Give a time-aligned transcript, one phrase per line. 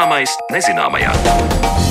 [0.00, 1.89] Zināmais nezināmajā.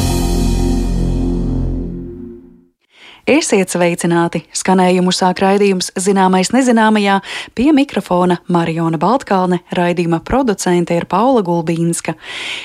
[3.29, 4.39] Esiet sveicināti!
[4.57, 7.19] Skanējumu sāk raidījums Zināmais nezināmajā
[7.53, 12.15] pie mikrofona Mariona Baltkalne, raidījuma producente ir Paula Gulbīnska.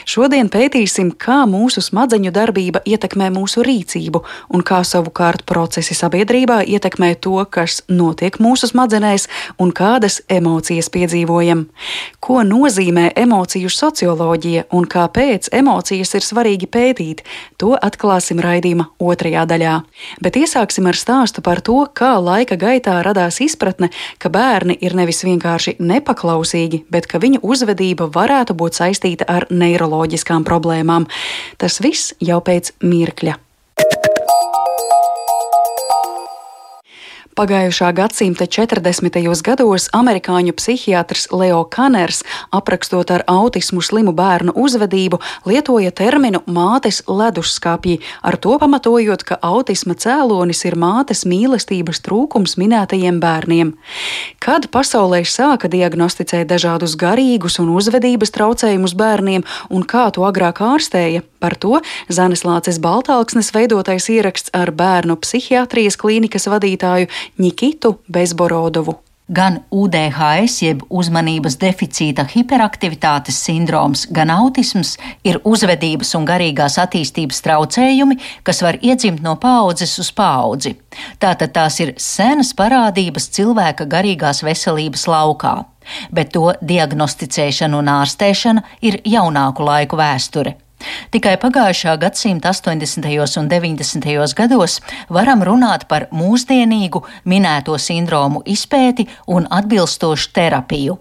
[0.09, 4.23] Šodien pētīsim, kā mūsu smadzeņu darbība ietekmē mūsu rīcību
[4.57, 9.29] un kā savukārt procesi sabiedrībā ietekmē to, kas notiek mūsu smadzenēs
[9.61, 11.67] un kādas emocijas piedzīvojam.
[12.25, 17.21] Ko nozīmē emociju socioloģija un kāpēc emocijas ir svarīgi pētīt,
[17.61, 19.77] to atklāsim raidījuma otrajā daļā.
[20.25, 23.91] Bet iesāksim ar stāstu par to, kā laika gaitā radās izpratne,
[24.23, 30.47] ka bērni ir nevis vienkārši nepaklausīgi, bet ka viņu uzvedība varētu būt saistīta ar neiroloģiskām
[30.47, 31.09] problēmām.
[31.59, 33.44] Tas viss jau pēc mirkļa.
[37.35, 39.17] Pagājušā gadsimta 40.
[39.43, 42.21] gados amerikāņu psihiatrs Leo Kaners,
[42.55, 49.99] aprakstot ar autismu slimu bērnu uzvedību, lietoja terminu mātes leduskapji, ar to pamatojot, ka autisma
[49.99, 53.75] cēlonis ir mātes mīlestības trūkums minētajiem bērniem.
[54.39, 59.43] Kad pasaulē sāka diagnosticēt dažādus garīgus un uzvedības traucējumus bērniem
[59.75, 65.99] un kā to agrāk ārstēja, par to Zanes Lācis Baltāksnes veidotais ieraksts ar bērnu psihiatrijas
[66.01, 68.99] klīnikas vadītāju Nikitu Bezborodovu.
[69.33, 78.19] Gan UDHS, jeb uzmanības deficīta hiperaktivitātes sindroms, gan autisms ir uzvedības un garīgās attīstības traucējumi,
[78.45, 80.75] kas var iedzimt no paudzes uz paudzi.
[81.25, 85.55] Tātad tās ir senas parādības cilvēka garīgās veselības laukā,
[86.13, 90.59] bet to diagnosticēšana un ārstēšana ir jaunāku laiku vēsture.
[91.15, 93.39] Tikai pagājušā gadsimta 80.
[93.41, 94.35] un 90.
[94.35, 100.99] gados varam runāt par mūsdienīgu minēto sindromu izpēti un atbilstošu terapiju.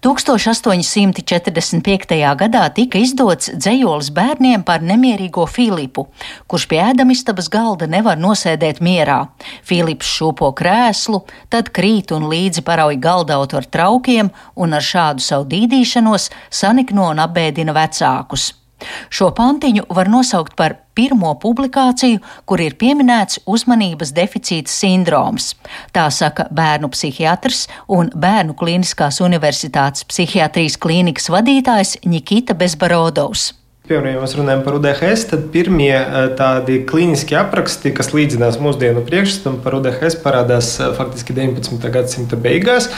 [0.00, 2.36] 1845.
[2.38, 6.06] gadā tika izdots dzējolis bērniem par nemierīgo Filipu,
[6.46, 9.26] kurš pie ēdamistabas galda nevar nosēdēt mierā.
[9.66, 11.18] Filips šūpo krēslu,
[11.50, 17.18] tad krīt un līdzi parauj galdautu ar traukiem un ar šādu savu dīdīšanos sanikno un
[17.24, 18.65] apbēdina vecākus.
[19.10, 25.54] Šo pantiņu var nosaukt par pirmo publikāciju, kur ir pieminēts uzmanības deficīta sindroms.
[25.96, 33.52] Tā saka bērnu psihiatrs un Bērnu Kliniskās Universitātes psihiatrijas klīnikas vadītājs Nikita Bezbarodovs.
[33.86, 39.04] Piemēram, ja mēs runājam par UDHS, tad pirmie eh, tādi klīniskie apraksti, kas līdzinās mūsdienu
[39.06, 41.86] priekšstatam par UDHS, parādās eh, faktiski 19.
[41.94, 42.88] gadsimta beigās.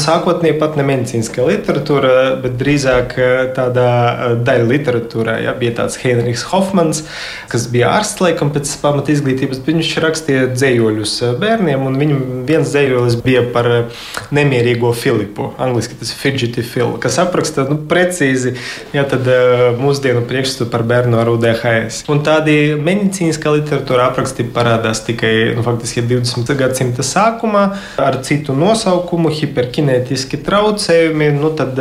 [0.00, 3.90] Sākotnēji pat ne medicīniskā literatūra, bet drīzāk eh, tādā
[4.46, 5.34] daļa literatūrā.
[5.44, 7.02] Ja, bija tāds Heinrichs Hofmans,
[7.52, 11.14] kas bija ārsts laikam pēc pamata izglītības, bet viņš rakstīja dzējoļus
[11.44, 13.70] bērniem, un viņam viens dzējolis bija par
[14.32, 15.52] nemierīgo Filipu.
[15.60, 18.56] Angliski tas ir fidgety Phil, kas apraksta nu, precīzi
[18.96, 19.04] ja,
[19.76, 22.04] mūsdienu priekšstatu par bērnu ar UDHS.
[22.12, 26.54] Un tādi medicīniskā literatūra apraksti parādās tikai nu, faktiski 20.
[26.58, 27.64] gadsimta sākumā
[28.00, 31.32] ar citu nosaukumu- hiperkinētiski traucējumi.
[31.40, 31.74] Nu, tad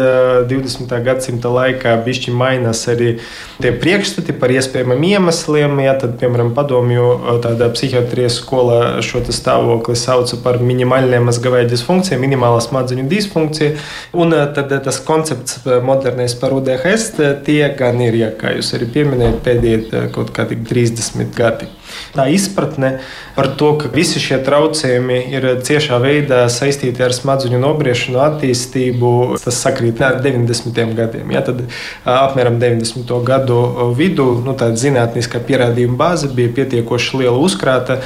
[0.49, 1.03] 20.
[1.05, 3.19] gadsimta laikā bišķi mainās arī
[3.61, 5.77] tie priekšstati par iespējamiem iemesliem.
[5.85, 12.61] Ja, tad, piemēram, padomju tādā psihiatrijas skolā šo stāvokli sauca par minimālajām mazgavēja disfunkciju, minimālā
[12.65, 13.77] smadzeņu disfunkciju.
[14.13, 17.11] Un tad tas koncepts modernais par UDHS
[17.45, 21.69] tie gan ir, ja kā jūs arī pieminējat, pēdējie kaut kādi 30 gadi.
[22.15, 22.99] Tā izpratne
[23.35, 29.11] par to, ka visi šie traucējumi ir ciešā veidā saistīti ar smadzeņu nobriešanu, attīstību,
[29.43, 30.79] tas sakrīt ar 90.
[30.97, 31.31] gadiem.
[31.35, 31.61] Ja, tad
[32.03, 33.13] apmēram 90.
[33.27, 33.59] gadu
[33.97, 37.99] vidū nu, tāda zinātniskā pierādījuma bāze bija pietiekoši liela uzkrāta,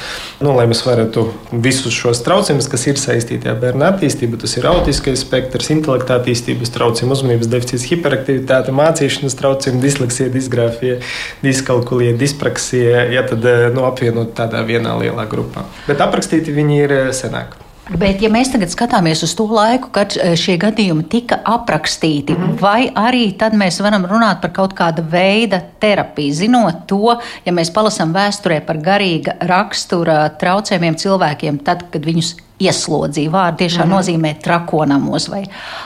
[0.44, 1.26] nu, lai mēs varētu
[1.64, 6.72] visus šos traucējumus, kas ir saistīti ar bērnu attīstību, tas ir autiskais spektrs, intelekta attīstības
[6.74, 11.00] traucējumi, uzmanības deficīts, hiperaktivitāte, mācīšanas traucējumi, disleksija, disgrāfija,
[11.44, 13.04] diskalkulija, dispraksija.
[13.14, 13.44] Ja, tad,
[13.74, 15.66] nu, apvienot tādā vienā lielā grupā.
[15.88, 17.58] Bet aprakstīti viņi ir eh, senāk.
[17.84, 22.44] Bet, ja mēs tagad skatāmies uz to laiku, kad eh, šie gadījumi tika aprakstīti, mm
[22.44, 22.60] -hmm.
[22.60, 27.72] vai arī tad mēs varam runāt par kaut kāda veida terapiju, zinot to, ja mēs
[27.72, 33.30] palasām vēsturē par garīga rakstura traucējumiem cilvēkiem, tad, kad viņus ieslodzīja.
[33.30, 33.96] Vārdi tiešām mm -hmm.
[33.96, 35.42] nozīmē trakonamos vai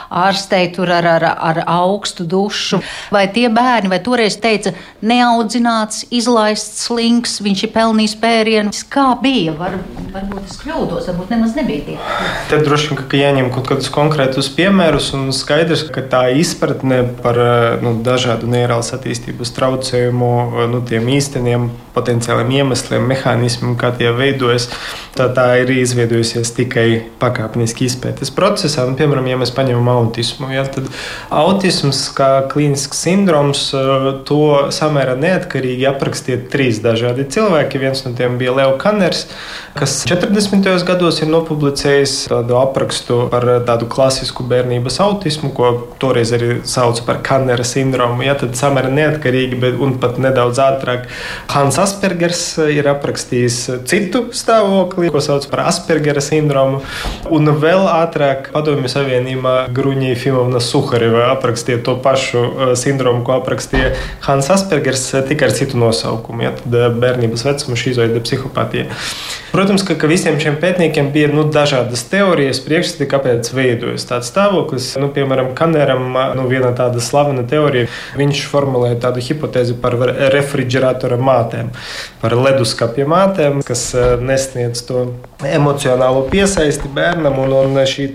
[0.09, 2.79] ārstei tur ar, ar, ar augstu dušu.
[3.11, 8.83] Vai tie bērni, vai toreiz teica, neaudzināts, izlaists slinks, viņš ir pelnījis pērienus.
[8.89, 9.53] Kā bija?
[9.57, 9.77] Var,
[10.13, 11.97] varbūt es kļūdos, varbūt nemaz nebija tie.
[12.49, 17.37] Tad droši vien, ka jāņem kaut kādus konkrētus piemērus un skaidrs, ka tā izpratne par
[17.81, 20.31] nu, dažādu neirālas attīstības traucējumu,
[20.69, 24.69] nu, tiem īsteniem potenciāliem iemesliem, mehānismiem, kā tie veidojas,
[25.17, 26.87] tā, tā ir izveidojusies tikai
[27.21, 28.85] pakāpeniski izpētes procesā.
[28.87, 30.89] Un, piemēram, ja mēs paņemam autismu, ja, tad
[31.33, 33.65] autisms kā klīnisks sindroms
[34.27, 34.41] to
[34.75, 37.81] samērā neatkarīgi aprakstīja trīs dažādi cilvēki.
[37.81, 39.25] Viens no tiem bija Leo Kanners,
[39.77, 40.67] kas 40.
[40.87, 45.71] gados ir nopublicējis tādu aprakstu par tādu klasisku bērnības autismu, ko
[46.01, 48.23] toreiz arī sauca par Kannera sindromu.
[48.27, 51.07] Ja, tad samērā neatkarīgi, bet pat nedaudz ātrāk.
[51.53, 53.59] Hans Aspergers ir aprakstījis
[53.89, 56.48] citu stāvokli, ko sauc par Aspergera sindromu.
[57.29, 63.93] Un vēl ātrāk Padomju Savienībā Gruņija Fimovna Suhareva aprakstīja to pašu uh, sindromu, ko aprakstīja
[64.25, 66.47] Hans Aspergers, uh, tikai ar citu nosaukumu.
[66.47, 68.89] Ja, tad uh, bērnības vecuma šizoide psihopātija.
[69.53, 74.91] Protams, ka, ka visiem šiem pētniekiem bija nu, dažādas teorijas, priekšstati, kāpēc veidojas tāds stāvoklis.
[75.01, 76.05] Nu, piemēram, Kaneram
[76.37, 79.97] nu, viena tāda slavena teorija, viņš formulēja tādu hipotēzi par
[80.35, 81.73] refrigeratora mātēm,
[82.21, 83.89] par leduskapja mātēm, kas
[84.21, 85.07] nesniedz to
[85.45, 88.07] emocionālo piesaisti bērnam, un, un šī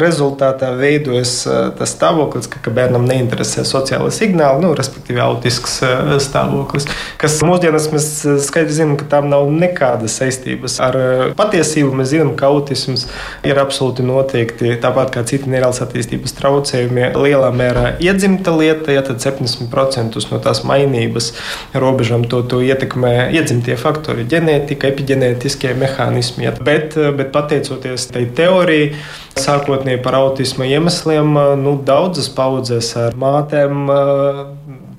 [0.00, 1.42] rezultātā veidojas
[1.78, 5.80] tas stāvoklis, ka, ka bērnam neinteresē sociālai signāli, nu, respektīvi autisks
[6.22, 6.88] stāvoklis,
[7.20, 8.08] kas mūsdienās mēs
[8.46, 10.98] skaidri zinām, ka tam nav nekādas saistības ar
[11.38, 11.94] patiesību.
[11.98, 13.06] Mēs zinām, ka autisms
[13.46, 19.22] ir absolūti noteikti, tāpat kā citi nereāls attīstības traucējumi, lielā mērā iedzimta lieta, ja tad
[19.24, 21.32] 70% no tās mainības
[21.74, 28.92] robežām to, to ietekmē iedzimtie faktori, ģenētika, epigenētiskie mehānismi ja, bet, bet pateicoties tai teorijai,
[29.38, 33.88] sākotnēji par autisma iemesliem, nu, daudzas paudzes ar mātēm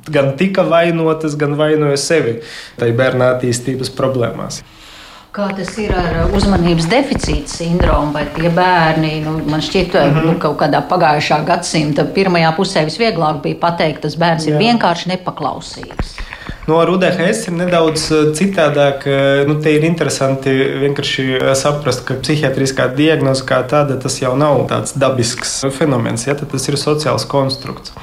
[0.09, 2.39] gan tika vainotas, gan vainoja sevi
[2.79, 4.63] tajā bērna attīstības problēmās.
[5.29, 10.25] Kā tas ir ar uzmanības deficīta sindromu, vai tie bērni, nu, man šķiet, mm -hmm.
[10.25, 14.55] nu, kaut kādā pagājušā gadsimta pirmajā pusē visvieglāk bija pateikt, tas bērns Jā.
[14.55, 16.17] ir vienkārši nepaklausīgs.
[16.69, 19.05] No nu, ar UDHS ir nedaudz eh, citādāk.
[19.09, 20.51] Eh, nu, te ir interesanti
[20.83, 26.35] vienkārši eh, saprast, ka psihiatriskā diagnoze kā tāda tas jau nav tāds dabisks fenomens, ja
[26.37, 27.95] tas ir sociāls konstrukts.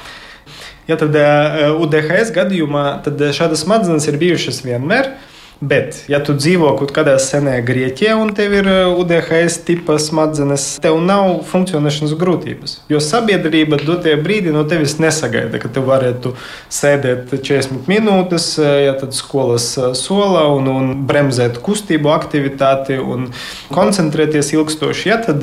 [0.87, 5.13] Ja tad UDHS gadījumā tad šādas smadzenes ir bijušas vienmēr.
[5.59, 10.65] Bet, ja tu dzīvo kaut kādā senajā Grieķijā un tev ir uh, UDHS tipa smadzenes,
[10.83, 12.75] tev nav funkcionēšanas grūtības.
[12.93, 16.35] Jo sabiedrība dotajā brīdī no tevis nesagaida, ka tu varētu
[16.69, 23.31] sēdēt 40 minūtes, uh, ja tad skolas uh, solā un, un bremzēt kustību, aktivitāti un
[23.73, 25.09] koncentrēties ilgstoši.
[25.09, 25.41] Ja tad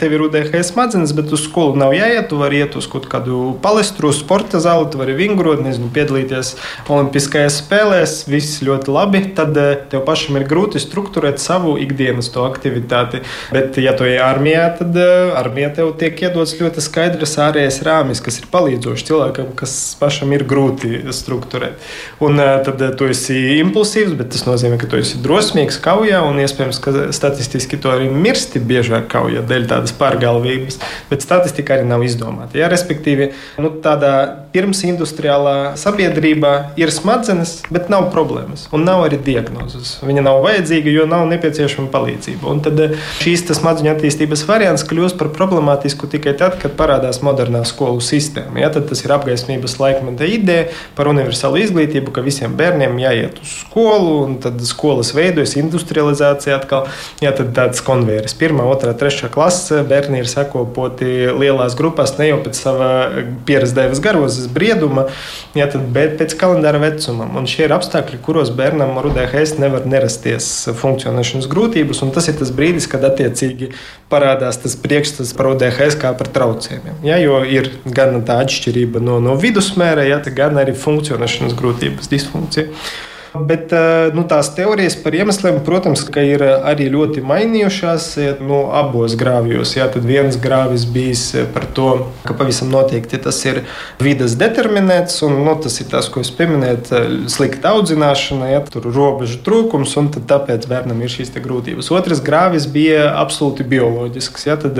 [0.00, 3.52] tev ir UDHS smadzenes, bet uz skolu nav jāiet, tu vari iet uz kaut kādu
[3.60, 6.54] palestru, sporta zāli, tu vari vingrot, nezinu, piedalīties
[6.88, 12.44] Olimpiskajās spēlēs, viss ļoti labi tad eh, tev pašam ir grūti strukturēt savu ikdienas to
[12.46, 13.22] aktivitāti.
[13.52, 18.22] Bet, ja tu ej armijā, tad eh, armijā tev tiek iedots ļoti skaidrs ārējais rāmis,
[18.24, 21.82] kas ir palīdzošs cilvēkam, kas pašam ir grūti strukturēt.
[22.22, 26.40] Un eh, tad tu esi impulsīvs, bet tas nozīmē, ka tu esi drosmīgs kaujā un
[26.44, 30.80] iespējams, ka statistiski to arī mirsti biežāk kaujā dēļ tādas pārgalvības.
[31.10, 32.58] Bet statistika arī nav izdomāta.
[32.60, 32.70] Ja?
[32.72, 34.14] Respektīvi, nu, tādā
[34.52, 39.96] pirmsindustriālā sabiedrībā ir smadzenes, bet nav problēmas un nav arī diagnozes.
[40.04, 42.48] Viņa nav vajadzīga, jo nav nepieciešama palīdzība.
[42.52, 47.64] Un tad eh, šīs smadzeņu attīstības variants kļūst par problemātisku tikai tad, kad parādās modernā
[47.68, 48.60] skolu sistēma.
[48.62, 53.56] Ja, tad tas ir apgaismības laikmeta ideja par universālu izglītību, ka visiem bērniem jāiet uz
[53.62, 56.88] skolu, un tad skolas veidojas industrializācija atkal.
[57.24, 62.40] Ja, tad tāds konvejeris, pirmā, otrā, trešā klase, bērni ir sakopoti lielās grupās ne jau
[62.44, 62.90] pēc sava
[63.48, 64.02] pieredzējas
[64.42, 65.06] garozes brieduma,
[65.54, 67.36] ja, tad, pēc kalendāra vecumam.
[67.36, 72.38] Un šie ir apstākļi, kuros bērnam ar UDHS nevar nerasties funkcionēšanas grūtības, un tas ir
[72.38, 73.72] tas brīdis, kad attiecīgi
[74.10, 77.02] parādās tas priekšstats par UDHS kā par traucējumiem.
[77.04, 82.70] Ja, jo ir gan tā atšķirība no, no vidusmēra, ja, gan arī funkcionēšanas grūtības, disfunkcija.
[83.32, 88.08] Bet eh, nu, tās teorijas par iemesliem, protams, ir eh, arī ļoti mainījušās
[88.44, 89.72] nu, abos grāvjos.
[89.78, 90.84] Jā, tad viens grāvis
[91.38, 91.88] eh, par to,
[92.28, 93.62] ka pavisam noteikti tas ir
[94.02, 97.00] vidas determinēts, un nu, tas ir tas, ko es pieminēju,
[97.32, 101.88] slikta audzināšana, ja tur ir robežu trūkums, un tāpēc bērnam ir šīs grūtības.
[101.96, 104.46] Otrs grāvis bija absolūti bioloģisks.
[104.50, 104.76] Ja, tad,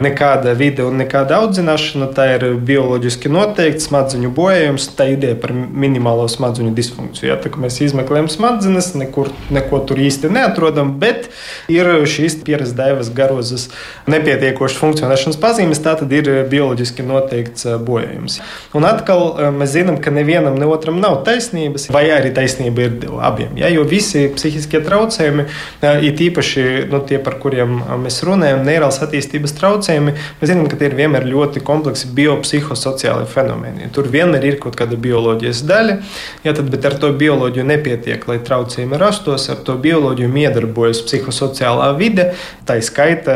[0.00, 6.24] nekāda vide un nekāda audzināšana, tā ir bioloģiski noteikta smadzeņu bojājums, tā ideja par minimālo
[6.32, 7.28] smadzeņu disfunkciju.
[7.28, 11.30] Ja, tā, mēs izmeklējam smadzenes, nekur neko tur īsti neatrodam, bet
[11.72, 13.68] ir šīs pieredzes daivas garozes
[14.10, 18.38] nepietiekošas funkcionēšanas pazīmes, tā tad ir bioloģiski noteikts eh, bojājums.
[18.76, 23.08] Un atkal eh, mēs zinām, ka nevienam ne otram nav taisnības, vai arī taisnība ir
[23.24, 23.56] abiem.
[23.58, 23.70] Ja?
[23.72, 25.46] Jo visi psihiskie traucējumi,
[25.82, 30.78] eh, ir īpaši nu, tie, par kuriem mēs runājam, neirāls attīstības traucējumi, mēs zinām, ka
[30.78, 33.90] tie ir vienmēr ļoti kompleksi biopsihosociāli fenomeni.
[33.94, 35.98] Tur vienmēr ir kaut kāda bioloģijas daļa,
[36.44, 39.48] ja, tad, bet ar to bioloģiju bioloģiju nepietiek, lai traucējumi rastos.
[39.50, 42.34] Ar to bioloģiju iedarbojas psihosociālā vide,
[42.66, 43.32] tā skaita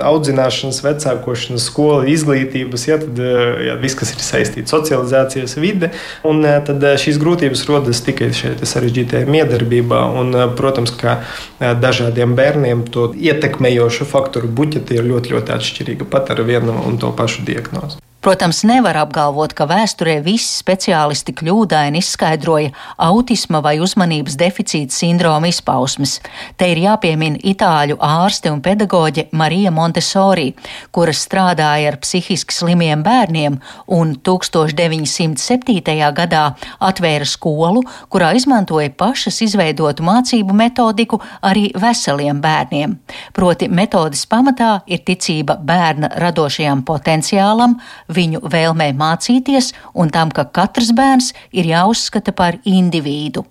[0.00, 5.92] audzināšanas, vecākošanas, skola, izglītības, ja, tad, ja, viss, kas ir saistīts ar socializācijas vide.
[6.24, 10.02] Un, tad šīs grūtības rodas tikai šeit sarežģītajā miedarbībā.
[10.16, 11.20] Un, protams, ka
[11.60, 17.12] dažādiem bērniem to ietekmējošu faktoru buķeti ir ļoti, ļoti atšķirīga pat ar vienu un to
[17.16, 18.00] pašu diagnozi.
[18.26, 22.72] Protams, nevar apgalvot, ka vēsturē visi speciālisti kļūdaini izskaidroja
[23.06, 26.16] autisma vai uzmanības deficīta sindroma izpausmes.
[26.58, 30.48] Te ir jāpiemina itāļu ārste un pedagoģe Marija Montesori,
[30.90, 33.60] kura strādāja ar psihiski slimiem bērniem
[33.94, 35.94] un 1907.
[36.18, 36.42] gadā
[36.82, 42.98] atvēra skolu, kurā izmantoja pašas izveidotu mācību metodiku arī veseliem bērniem.
[43.38, 47.78] Proti metodas pamatā ir ticība bērna radošajam potenciālam,
[48.16, 53.44] viņu vēlmē mācīties un tam, ka katrs bērns ir jāuzskata par individu.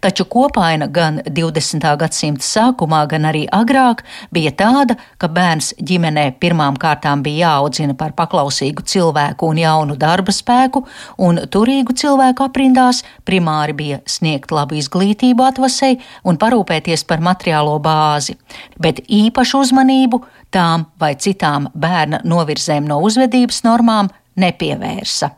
[0.00, 1.84] Taču kopaina gan 20.
[2.00, 4.02] gadsimta sākumā, gan arī agrāk
[4.34, 10.34] bija tāda, ka bērns ģimenē pirmām kārtām bija jāaudzina par paklausīgu cilvēku un jaunu darba
[10.34, 10.84] spēku,
[11.18, 18.38] un turīgu cilvēku aprindās primāri bija sniegt labu izglītību atvasei un parūpēties par materiālo bāzi,
[18.80, 20.22] bet īpašu uzmanību
[20.54, 25.34] tām vai citām bērna novirzēm no uzvedības normām nepievērsa.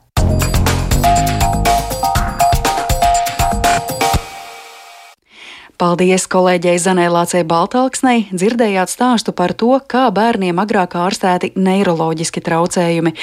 [5.80, 13.14] Paldies kolēģei Zanēlācei Baltalksnei, dzirdējāt stāstu par to, kā bērniem agrāk ārstēti neiroloģiski traucējumi,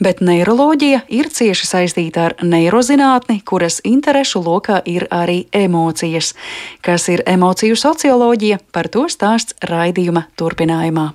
[0.00, 6.32] bet neiroloģija ir cieši saistīta ar neirozinātni, kuras interešu lokā ir arī emocijas.
[6.80, 11.10] Kas ir emociju socioloģija, par to stāsts raidījuma turpinājumā.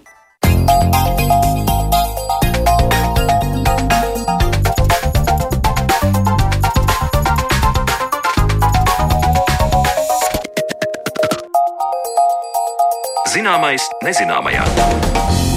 [13.42, 15.51] Zināmais nezināmajā.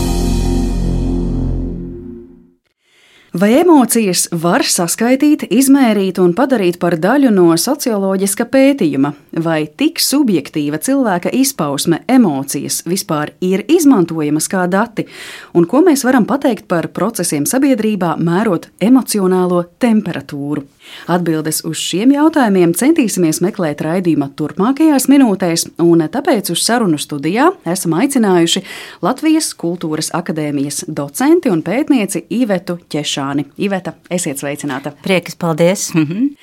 [3.34, 9.10] Vai emocijas var saskaitīt, izmērīt un padarīt par daļu no socioloģiska pētījuma?
[9.42, 15.08] Vai tik subjektīva cilvēka izpausme, emocijas vispār ir izmantojamas kā dati?
[15.50, 20.62] Un ko mēs varam pateikt par procesiem sabiedrībā, mērot emocionālo temperatūru?
[21.10, 27.96] Atbildes uz šiem jautājumiem centīsimies meklēt raidījuma turpmākajās minūtēs, un tāpēc uz sarunu studijā esam
[27.98, 28.62] aicinājuši
[29.02, 33.23] Latvijas Kultūras Akadēmijas docenti un pētnieci Ivetu Ķešanu.
[33.24, 33.44] Žāni.
[33.56, 34.92] Iveta, esiet sveicināta.
[35.04, 35.88] Prieks, paldies!
[35.94, 36.34] Mhm.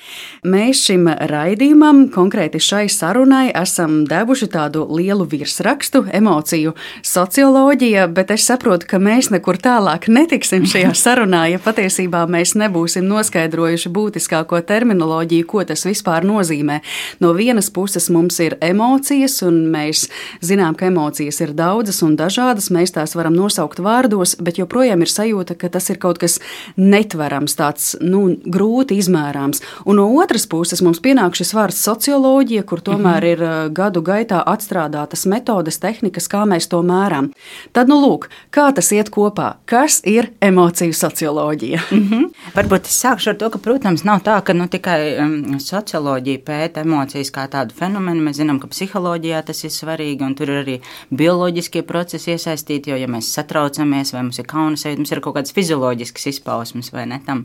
[0.48, 6.72] Mēs šim raidījumam, konkrēti šai sarunai, esam devuši tādu lielu virsrakstu, emociju
[7.06, 13.06] socioloģija, bet es saprotu, ka mēs nekur tālāk netiksim šajā sarunā, ja patiesībā mēs nebūsim
[13.06, 16.80] noskaidrojuši būtiskāko terminoloģiju, ko tas vispār nozīmē.
[17.22, 20.08] No vienas puses mums ir emocijas, un mēs
[20.42, 25.14] zinām, ka emocijas ir daudzas un dažādas, mēs tās varam nosaukt vārdos, bet joprojām ir
[25.14, 26.40] sajūta, ka tas ir kaut kas
[26.76, 29.62] netverams, tāds nu, grūti izmērāms.
[29.86, 33.32] Un no otras puses mums pienāk šis vārds socioloģija, kur tomēr -hmm.
[33.32, 37.32] ir gadu gaitā atstrādātas metodes, tehnikas, kā mēs to mērām.
[37.72, 39.54] Tad, nu, lūk, kā tas iet kopā?
[39.66, 41.80] Kas ir emociju socioloģija?
[41.90, 42.30] -hmm.
[42.54, 46.80] Varbūt es sākšu ar to, ka, protams, nav tā, ka nu, tikai um, socioloģija pēta
[46.80, 48.22] emocijas kā tādu fenomenu.
[48.22, 52.90] Mēs zinām, ka psiholoģijā tas ir svarīgi, un tur ir arī bioloģiskie procesi iesaistīti.
[52.90, 56.42] Jo, ja mēs satraucamies vai mums ir kauna sajūta, mums ir kaut kādas fizioloģiskas izpētes
[56.62, 57.44] izpausmes vai ne tam.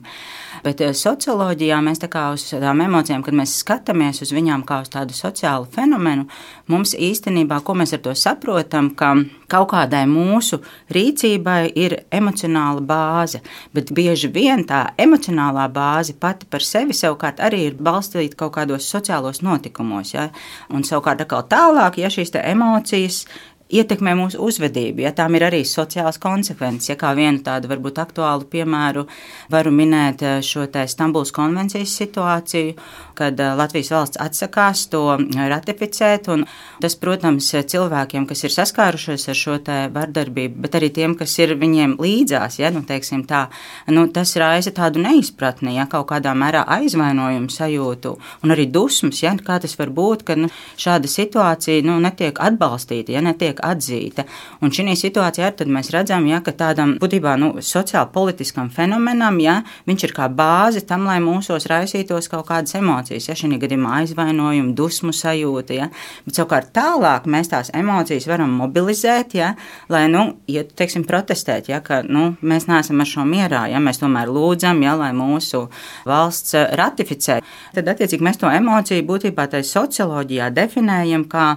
[0.64, 4.82] Bet eh, socioloģijā mēs tā kā uz tādām emocijām, kad mēs skatāmies uz viņām kā
[4.82, 6.28] uz tādu sociālu fenomenu,
[6.68, 9.16] mums īstenībā, ko mēs ar to saprotam, ka
[9.48, 10.60] kaut kādai mūsu
[10.94, 13.42] rīcībai ir emocionāla bāze,
[13.74, 18.90] bet bieži vien tā emocionālā bāze pati par sevi savukārt arī ir balstīta kaut kādos
[18.90, 20.14] sociālos notikumos.
[20.14, 20.30] Ja?
[20.70, 23.26] Un savukārt tālāk, ja šīs emocijas
[23.74, 26.92] ietekmē mūsu uzvedību, ja tām ir arī sociālas konsekvences.
[26.92, 29.06] Ja kā vienu tādu varbūt aktuālu piemēru
[29.52, 32.76] varu minēt eh, šo Stambulas konvencijas situāciju,
[33.18, 35.04] kad eh, Latvijas valsts atsakās to
[35.36, 36.30] ratificēt.
[36.82, 39.58] Tas, protams, cilvēkiem, kas ir saskārušies ar šo
[39.94, 43.42] vardarbību, bet arī tiem, kas ir viņiem līdzās, ja, nu, tā,
[43.94, 49.34] nu, tas raisa tādu neizpratni, ja kaut kādā mērā aizvainojumu sajūtu un arī dusmas, ja,
[49.44, 54.26] kā tas var būt, ka nu, šāda situācija nu, netiek atbalstīta, ja netiek tiek atzīta.
[54.62, 59.64] Un šī situācijā arī mēs redzam, ja, ka tādam būtībā nu, sociāli politiskam fenomenam, ja,
[59.88, 64.74] viņš ir kā bāze tam, lai mūsos raisītos kaut kādas emocijas, ja šī gadījumā aizvainojumi,
[64.74, 65.74] dusmu sajūta.
[65.74, 65.90] Ja.
[66.26, 69.56] Bet savukārt tālāk mēs tās emocijas varam mobilizēt, ja,
[69.90, 74.02] lai, nu, ja, teiksim, protestēt, ja, ka nu, mēs neesam ar šo mierā, ja mēs
[74.02, 75.68] tomēr lūdzam, ja, lai mūsu
[76.08, 77.40] valsts ratificē.
[77.76, 81.48] Tad, attiecīgi, mēs to emociju būtībā tai socioloģijā definējam kā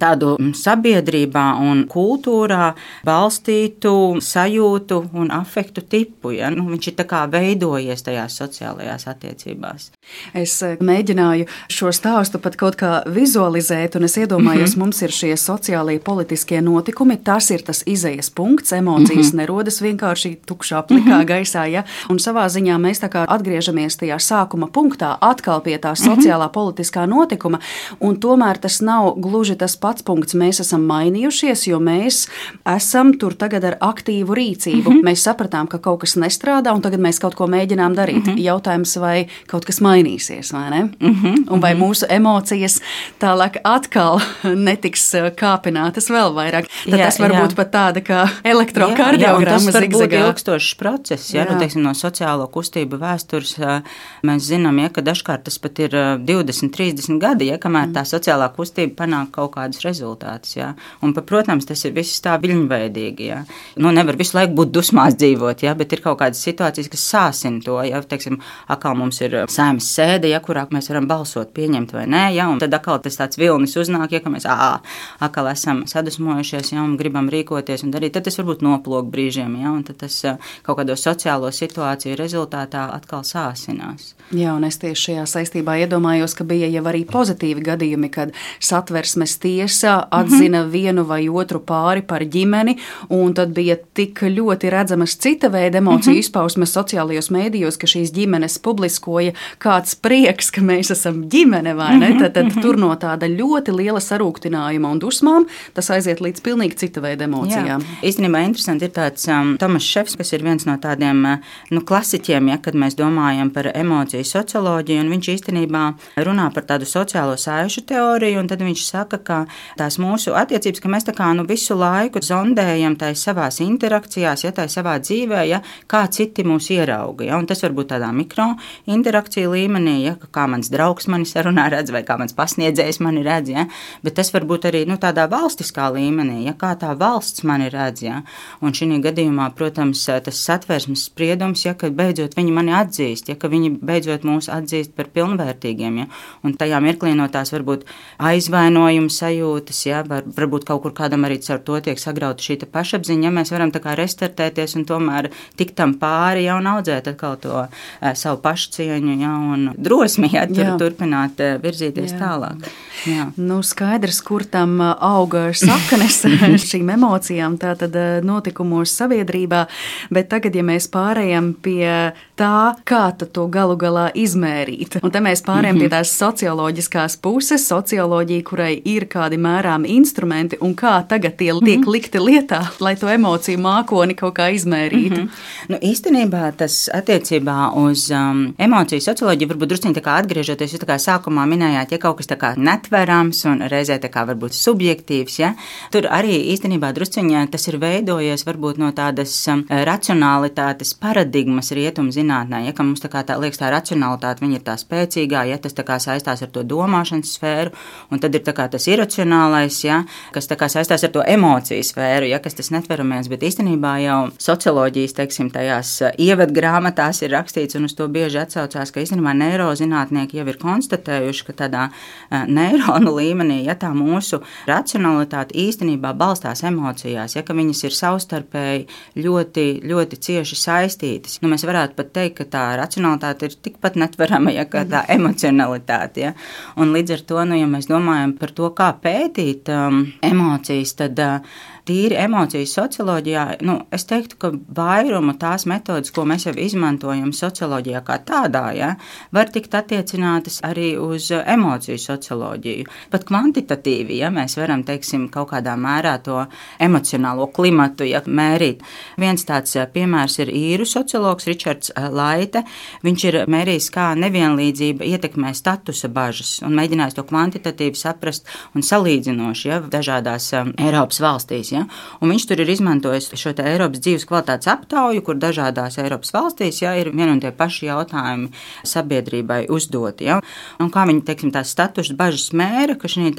[0.00, 2.72] tādu sabiedrībā un kultūrā
[3.06, 6.34] balstītu sajūtu un afektu tipu.
[6.36, 6.50] Ja?
[6.54, 6.98] Nu, viņš ir
[7.32, 9.90] veidojies tajās sociālajās attiecībās.
[10.34, 14.78] Es eh, mēģināju šo stāstu pat kaut kā vizualizēt, un es iedomājos, mm -hmm.
[14.78, 17.16] mums ir šie sociālie politiskie notikumi.
[17.16, 18.72] Tas ir tas izējas punkts.
[18.72, 19.36] Emocijas mm -hmm.
[19.36, 21.26] nerodas vienkārši tukšā, plikā mm -hmm.
[21.26, 21.64] gaisā.
[21.64, 21.84] Ja?
[22.08, 26.10] Un savā ziņā mēs atgriežamies tajā sākuma punktā, atkal pie tā mhm.
[26.10, 26.52] sociālā mm -hmm.
[26.52, 27.58] politiskā notikuma.
[28.00, 30.34] Un tomēr tas nav gluži tas pats punkts.
[30.34, 32.28] Mēs esam mainījušies, jo mēs
[32.76, 34.90] esam tur tagad ar aktīvu rīcību.
[34.90, 35.04] Mm -hmm.
[35.04, 38.26] Mēs sapratām, ka kaut kas nestrādā, un tagad mēs kaut ko mēģinām darīt.
[38.26, 38.40] Mm -hmm.
[38.40, 40.80] Jautājums, vai kaut kas mainīsies, vai ne?
[41.00, 41.44] Mm -hmm.
[41.50, 42.80] Un vai mūsu emocijas
[43.20, 44.20] tālāk atkal
[44.68, 46.68] netiks uh, kāpinātas vēl vairāk.
[46.84, 47.42] Tad jā, tas var jā.
[47.42, 50.26] būt pat tāda kā elektrokardiogramma zigzagā.
[50.26, 53.80] ilgstošs process, ja, nu, teiksim, no sociālo kustību vēstures uh,
[54.22, 57.94] mēs zinām, ja, ka dažkārt tas pat ir 20, uh, 30 gadi, ja, kamēr mm.
[57.94, 60.56] tā sociālā kustība panāk kaut kādus rezultātus.
[60.56, 60.74] Ja.
[61.02, 63.26] Un, protams, tas ir viss tā viļņveidīgi.
[63.26, 63.44] Ja.
[63.76, 67.62] Nu, nevar visu laiku būt dusmās dzīvot, ja, bet ir kaut kādas situācijas, kas sāsina
[67.64, 67.82] to.
[67.82, 72.24] Ja, teiksim, atkal mums ir saimnes sēde, ja, kurā mēs varam balsot, pieņemt vai nē,
[72.36, 74.80] ja, tad atkal tas tāds vilnis uznāk, ja mēs ā,
[75.20, 78.14] atkal esam sadusmojušies ja, un gribam rīkoties un darīt.
[78.16, 80.20] Tad tas varbūt noplūk brīžiem, ja, un tas
[80.66, 84.14] kaut kādo sociālo situāciju rezultātā atkal sāsinās.
[84.30, 89.38] Jā, un es tieši šajā saistībā iedomājos, ka bija jau arī pozitīvi gadījumi, kad satversmes
[89.42, 90.70] tiesa atzina mm -hmm.
[90.70, 92.76] vienu vai otru pāri par ģimeni,
[93.08, 96.20] un tad bija tik ļoti redzamas cita veida emociju mm -hmm.
[96.20, 99.32] izpausmes sociālajos mēdījos, ka šīs ģimenes publiskoja
[99.80, 102.10] kāds prieks, ka mēs esam ģimene, vai ne?
[102.20, 107.00] Tad, tad tur no tāda ļoti liela sarūktinājuma un dusmām tas aiziet līdz pilnīgi cita
[107.00, 107.80] veida emocijām.
[107.80, 107.98] Jā.
[108.10, 112.50] Īstenībā interesanti ir tāds um, Tomas Šefs, kas ir viens no tādiem uh, nu, klasiķiem,
[112.52, 115.84] ja, kad mēs domājam par emociju socioloģiju, un viņš īstenībā
[116.26, 119.40] runā par tādu sociālo saišu teoriju, un tad viņš saka, ka
[119.80, 124.52] tās mūsu attiecības, ka mēs tā kā nu, visu laiku zondējam tai savās interakcijās, ja
[124.56, 127.30] tā savā dzīvē, ja, kā citi mūs ierauga.
[127.30, 128.50] Ja, un tas var būt tādā mikro
[128.90, 129.69] interakciju līmenī,
[130.04, 133.66] ja, kā mans draugs mani sarunā redz, vai kā mans pasniedzējs mani redz, ja,
[134.04, 138.04] bet tas var būt arī nu, tādā valstiskā līmenī, ja, kā tā valsts mani redz.
[138.04, 138.20] Ja.
[138.60, 143.50] Un šī gadījumā, protams, tas satversmes spriedums, ja, ka beidzot viņi mani atzīst, ja, ka
[143.52, 146.00] viņi beidzot mūs atzīst par pilnvērtīgiem.
[146.02, 146.08] Ja,
[146.46, 147.86] un tajā mirklī no tās varbūt
[148.30, 153.28] aizvainojuma sajūtas, ja, var, varbūt kaut kur kādam arī caur to tiek sagrauta šī pašapziņa,
[153.28, 157.38] ja mēs varam tā kā restartēties un tomēr tikt tam pāri ja, un audzēt atkal
[157.40, 162.20] to uh, savu pašcieņu ja, un drosmi, ja, tur, turpināt uh, virzīties jā.
[162.20, 162.70] tālāk.
[163.08, 163.28] Jā.
[163.40, 166.22] Nu, skaidrs, kur tam auga saknes
[166.70, 167.94] šīm emocijām, tātad
[168.26, 169.64] notikumos sabiedrībā,
[170.12, 175.44] bet tagad, ja mēs pārējām pie tā, kā to galu galā izmērīt, un te mēs
[175.46, 175.88] pārējām mm -hmm.
[175.88, 181.78] pie tās socioloģiskās puses, socioloģija, kurai ir kādi mērāmi instrumenti, un kā tagad tie tiek
[181.78, 181.90] mm -hmm.
[181.92, 185.20] likti lietā, lai to emociju mākoni kaut kā izmērītu.
[185.20, 185.68] Mm -hmm.
[185.68, 190.88] nu, īstenībā tas attiecībā uz um, emociju socioloģiju varbūt druskuļi tā kā atgriežoties, jūs tā
[190.88, 195.38] kā sākumā minējāt, ja kaut kas tā kā netverams un reizē tā kā varbūt subjektīvs,
[195.42, 195.52] ja,
[195.94, 202.62] tur arī īstenībā druskuļi tas ir veidojies varbūt no tādas um, racionalitātes paradigmas rietumu zinātnē,
[202.68, 205.74] ja, ka mums tā kā tā liekas tā racionalitāte, viņa ir tā spēcīgā, ja tas
[205.76, 207.74] tā kā saistās ar to domāšanas sfēru,
[208.10, 210.02] un tad ir tā kā tas iracionālais, ja,
[210.34, 214.20] kas tā kā saistās ar to emociju sfēru, ja, kas tas netveramies, bet īstenībā jau
[214.40, 220.40] socioloģijas, teiksim, tajās eh, ievadgrāmatās ir rakstīts, un uz to bieži atsaucās, ka īstenībā neirozinātnieki
[220.40, 227.36] jau ir konstatējuši, ka tādā uh, neironu līmenī, ja tā mūsu racionalitāte īstenībā balstās emocijās,
[227.36, 228.86] ja, viņas ir savstarpēji
[229.20, 231.40] ļoti, ļoti cieši saistītas.
[231.42, 236.24] Nu, mēs varētu pat teikt, ka tā racionalitāte ir tikpat netverama, ja kā tā emocionalitāte.
[236.24, 236.32] Ja.
[236.80, 241.20] Un līdz ar to, nu, ja mēs domājam par to, kā pētīt um, emocijas, tad
[241.24, 241.60] uh,
[241.90, 248.02] tīri emociju socioloģijā, nu, es teiktu, ka vairumu tās metodas, ko mēs jau izmantojam socioloģijā
[248.06, 248.90] kā tādā, ja,
[249.34, 252.86] var tikt attiecinātas arī uz emociju socioloģiju.
[253.10, 256.44] Pat kvantitatīvi, ja mēs varam, teiksim, kaut kādā mērā to
[256.82, 258.84] emocionālo klimatu ja, mērīt.
[259.20, 262.62] Viens tāds piemērs ir īru sociologs Ričards Laite.
[263.06, 269.72] Viņš ir mērījis, kā nevienlīdzība ietekmē statusa bažas un mēģinājis to kvantitatīvi saprast un salīdzinoši
[269.72, 271.74] ja, dažādās Eiropas valstīs.
[271.74, 271.79] Ja.
[272.20, 276.94] Un viņš tur ir izmantojis šo Eiropas dzīves kvalitātes aptauju, kur dažādās Eiropas valstīs ja,
[276.98, 278.50] ir vien un tie paši jautājumi
[278.86, 280.28] sabiedrībai uzdoti.
[280.30, 280.40] Ja.
[280.80, 283.30] Un kā viņi teiksim, tās status bažas mēra, ka šī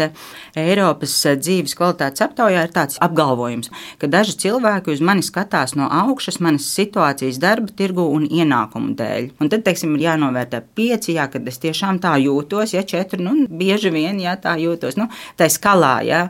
[0.58, 6.40] Eiropas dzīves kvalitātes aptaujā ir tāds apgalvojums, ka daži cilvēki uz mani skatās no augšas
[6.44, 9.30] manas situācijas darba tirgu un ienākumu dēļ.
[9.42, 13.48] Un tad, teiksim, ir jānovērtē pieci, jā, kad es tiešām tā jūtos, ja četri, nu,
[13.48, 15.08] bieži vien, jā, tā jūtos, nu,
[15.40, 16.22] tā skalā, jā.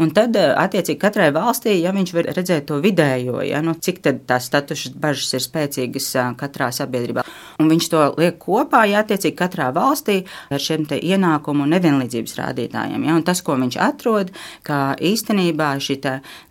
[0.00, 1.30] Un tad, attiecīgi, katrai
[1.60, 5.40] valstī, ja viņš var redzēt to vidējo, ja, nu, cik tad tās statušas bažas ir
[5.40, 7.24] spēcīgas katrā sabiedrībā.
[7.60, 13.04] Un viņš to liek kopā, ja attiecīgi katrā valstī ar šiem ienākumu nevienlīdzības rādītājiem.
[13.04, 16.00] Ja, un tas, ko viņš atrod, ka īstenībā šī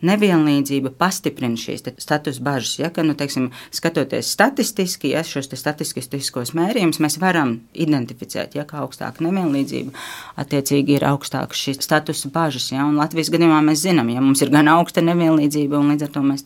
[0.05, 2.77] nevienlīdzība pastiprina šīs status bažas.
[2.79, 8.83] Ja, ka, nu, teiksim, skatoties statistiski, ja šos statistiskos mērījumus mēs varam identificēt, ja kā
[8.83, 9.95] augstāka nevienlīdzība,
[10.43, 12.69] attiecīgi ir augstāka šīs status bažas.
[12.75, 16.11] Ja, un Latvijas gadījumā mēs zinām, ja mums ir gan augsta nevienlīdzība, un līdz ar
[16.15, 16.45] to mēs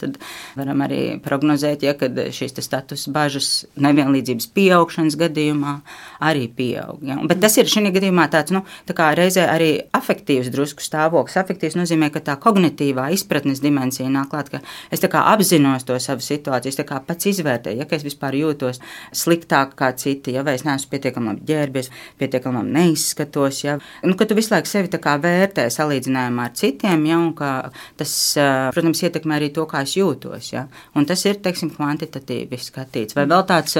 [0.58, 5.78] varam arī prognozēt, ja šīs status bažas nevienlīdzības pieaugšanas gadījumā
[6.20, 7.00] arī pieaug.
[7.08, 7.18] Ja.
[7.24, 11.38] Bet tas ir šī gadījumā tāds, nu, tā kā reizē arī afektīvs drusku stāvoklis.
[11.40, 15.98] Afektīvs nozīmē, ka tā kognitīvā izpratnes dimensija nāk klāt, ka es tā kā apzinos to
[16.04, 18.82] savu situāciju, es tā kā pats izvērtēju, ja es vispār jūtos
[19.16, 24.18] sliktāk kā citi, ja vai es neesmu pietiekami labi ģērbies, pietiekami labi neizskatos, ja, nu,
[24.20, 27.54] ka tu visu laiku sevi tā kā vērtē salīdzinājumā ar citiem, ja, un ka
[28.00, 30.66] tas, protams, ietekmē arī to, kā es jūtos, ja,
[30.98, 33.18] un tas ir, teiksim, kvantitatīvi skatīts.
[33.18, 33.78] Vai vēl tāds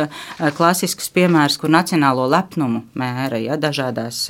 [0.58, 4.26] klasisks piemērs, kur nacionālo lepnumu mēra, ja, dažādās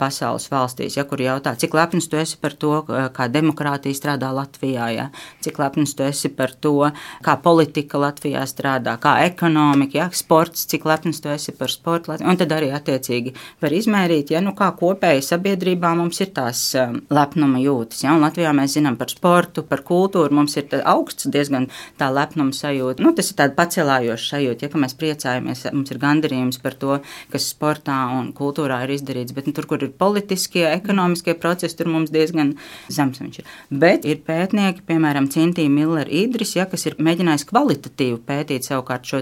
[0.00, 2.72] pasaules valstīs, ja, kur jautā, cik lepns tu esi par to,
[3.16, 5.08] kā demokrātija strādā Latvijā, ja,
[5.44, 6.90] cik lepns tu esi par to,
[7.24, 12.14] kā politika Latvijā strādā, kā ekonomika, ja, sports, cik lepns tu esi par sportu.
[12.20, 17.00] Un tad arī attiecīgi var izmērīt, ja, nu, kā kopēji sabiedrībā mums ir tās um,
[17.12, 18.04] lepnuma jūtas.
[18.04, 21.68] Ja, un Latvijā mēs zinām par sportu, par kultūru, mums ir augsts diezgan
[22.00, 23.02] tā lepnuma sajūta.
[23.04, 27.00] Nu, tas ir tāds pacelājošs sajūta, ja mēs priecājamies, mums ir gandarījums par to,
[27.32, 31.90] kas sportā un kultūrā ir izdarīts, bet nu, tur, kur ir politiskie, ekonomiskie procesi, tur
[31.92, 32.54] mums diezgan
[32.92, 33.50] zems viņš ir.
[33.82, 39.20] Bet ir pētnieki, piemēram, Cintīna Miller Idris, ja, kas ir mēģinājis kvalitatīvi pētīt savukārt šo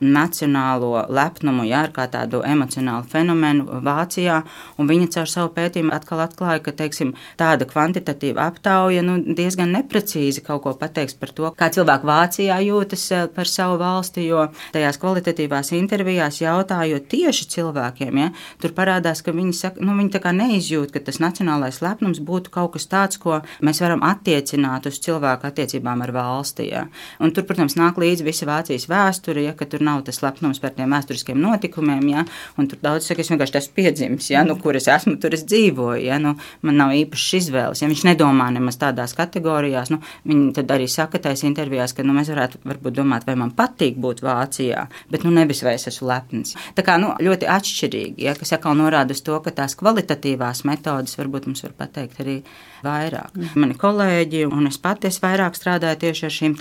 [0.00, 4.40] nacionālo lepnumu, ja, kā tādu emocionālu fenomenu Vācijā,
[4.78, 10.44] un viņa caur savu pētījumu atkal atklāja, ka, teiksim, tāda kvantitatīva aptauja nu, diezgan neprecīzi
[10.46, 14.98] kaut ko pateiks par to, kā cilvēki Vācijā jūtas eh, par savu valsti, jo tajās
[15.00, 18.30] kvalitatīvās intervijās jautājot tieši cilvēkiem, ja,
[18.62, 22.86] tur parādās, ka viņi, saka, nu, viņi neizjūt, ka tas nacionālais lepnums būtu kaut kas
[22.90, 26.68] tāds, ko mēs varam attiecināt uz cilvēku attiecībām ar valsti.
[26.70, 26.86] Ja.
[27.20, 30.74] Un tur, protams, nāk līdzi visa Vācijas vēsture, ja, ka tur nav tas lepnums par
[30.76, 32.24] tiem vēsturiskiem notikumiem, ja,
[32.60, 35.44] un tur daudz saka, es vienkārši esmu piedzimis, ja, nu, kur es esmu, tur es
[35.48, 39.59] dzīvoju, ja, nu, man nav īpašas izvēles, ja viņš nedomā nemaz tādās kategorijās,
[39.92, 43.52] nu, viņi tad arī saka tais intervijās, ka, nu, mēs varētu varbūt domāt, vai man
[43.56, 46.56] patīk būt Vācijā, bet, nu, nevis vai es esmu lepns.
[46.76, 51.18] Tā kā, nu, ļoti atšķirīgi, ja, kas atkal norāda uz to, ka tās kvalitatīvās metodas
[51.20, 52.40] varbūt mums var pateikt arī
[52.84, 53.34] vairāk.
[53.36, 53.50] Mm.
[53.60, 56.56] Mani kolēģi un es pati es vairāk strādāju tieši ar šīm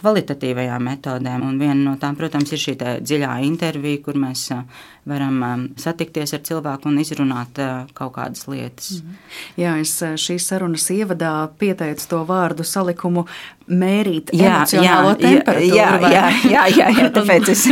[0.00, 1.44] kvalitatīvajām metodēm.
[1.46, 4.48] Un viena no tām, protams, ir šī dziļā intervija, kur mēs
[5.08, 7.58] varam satikties ar cilvēku un izrunāt
[7.96, 9.00] kaut kādas lietas.
[9.00, 9.16] Mm.
[9.58, 13.26] Jā, es šīs sarunas ievadā pieteicu to vārdu salikumu
[13.68, 15.76] mērīt jā, emocionālo jā, temperatūru.
[15.76, 16.12] Jā, vai?
[16.12, 17.64] jā, jā, jā, jā, tāpēc es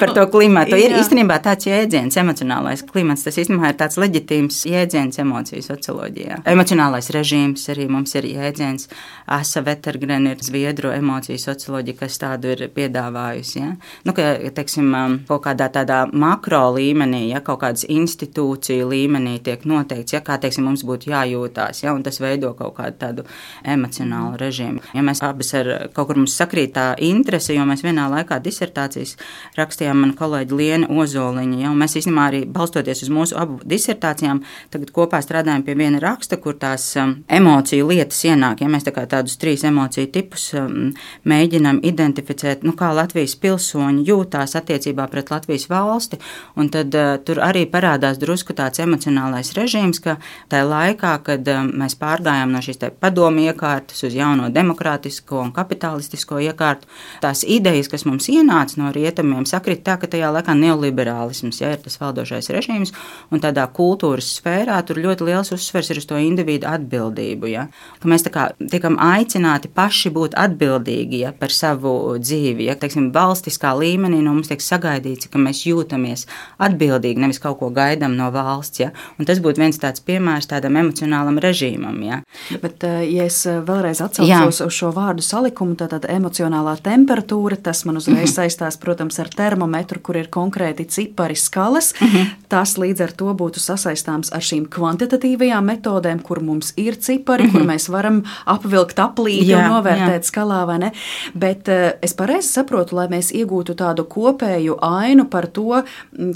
[0.00, 0.78] par to klimatu.
[0.80, 3.24] Ir īstenībā tāds jēdziens, emocionālais klimats.
[3.26, 6.40] Tas īstenībā ir tāds leģitīms jēdziens emociju socioloģijā.
[6.50, 8.88] Emocionālais režīms arī mums ir jēdziens.
[9.30, 13.60] Asa Vetergren ir Zviedru emociju socioloģija, kas tādu ir piedāvājusi.
[13.60, 13.74] Ja?
[14.06, 14.90] Nu, ka, teiksim,
[15.28, 20.66] kaut kādā tādā makro līmenī, ja kaut kādas institūciju līmenī tiek noteikts, ja kā, teiksim,
[20.66, 23.26] mums būtu jājūtās, ja, un tas veido kaut kādu tādu
[23.64, 24.82] emocionālu režīmu.
[24.96, 29.16] Ja mēs abas ar kaut kur mums sakrīt tā interese, jo mēs vienā laikā disertācijas
[29.56, 31.60] rakstījām man kolēģi Liena Ozoliņa.
[31.60, 36.36] Ja, mēs īstenībā arī balstoties uz mūsu abu disertācijām, tagad kopā strādājam pie viena raksta,
[36.36, 38.60] kur tās um, emociju lietas ienāk.
[38.60, 40.92] Ja mēs tā kā tādus trīs emociju tipus um,
[41.24, 46.20] mēģinam identificēt, nu, kā Latvijas pilsoņi jūtās attiecībā pret Latvijas valsti,
[46.56, 50.18] un tad uh, tur arī parādās drusku tāds emocionālais režīms, ka
[50.50, 55.52] tajā laikā, kad um, mēs pārgājām no šīs padomu iekārtas uz jauno demokrātisku tautspolitisko un
[55.52, 56.86] kapitalistisko iekārtu,
[57.20, 61.82] tās idejas, kas mums ienāca no rietumiem, sakrit tā, ka tajā laikā neoliberālisms ja, ir
[61.82, 62.92] tas valdošais režīms,
[63.30, 67.50] un tādā kultūras sfērā tur ļoti liels uzsvers ir uz to individu atbildību.
[67.50, 67.68] Ja,
[68.00, 72.68] ka mēs kā, tiekam aicināti paši būt atbildīgi ja, par savu dzīvi.
[72.68, 76.26] Ja, teiksim, valstiskā līmenī no mums tiek sagaidīts, ka mēs jūtamies
[76.62, 78.80] atbildīgi, nevis kaut ko gaidām no valsts.
[78.80, 81.98] Ja, un tas būtu viens tāds piemērs tādam emocionālam režīmam.
[82.06, 82.20] Ja.
[82.62, 87.58] Bet, eh, ja es eh, vēlreiz atcaucos uz šo vārdu salikumu, tad, tad emocionālā temperatūra,
[87.62, 88.34] tas man uzreiz mm -hmm.
[88.36, 91.94] saistās, protams, ar termometru, kur ir konkrēti cipari skalas.
[92.00, 92.26] Mm -hmm.
[92.48, 97.48] Tas līdz ar to būtu sasaistāms ar šīm kvantitatīvajām metodēm, kur mums ir cipari, mm
[97.48, 97.52] -hmm.
[97.52, 97.70] kur mhm.
[97.70, 100.30] mēs varam apvilkt aplīti jā, un novērtēt jā.
[100.30, 100.92] skalā, vai ne?
[101.34, 105.82] Bet uh, es pareizi saprotu, lai mēs iegūtu tādu kopēju ainu par to,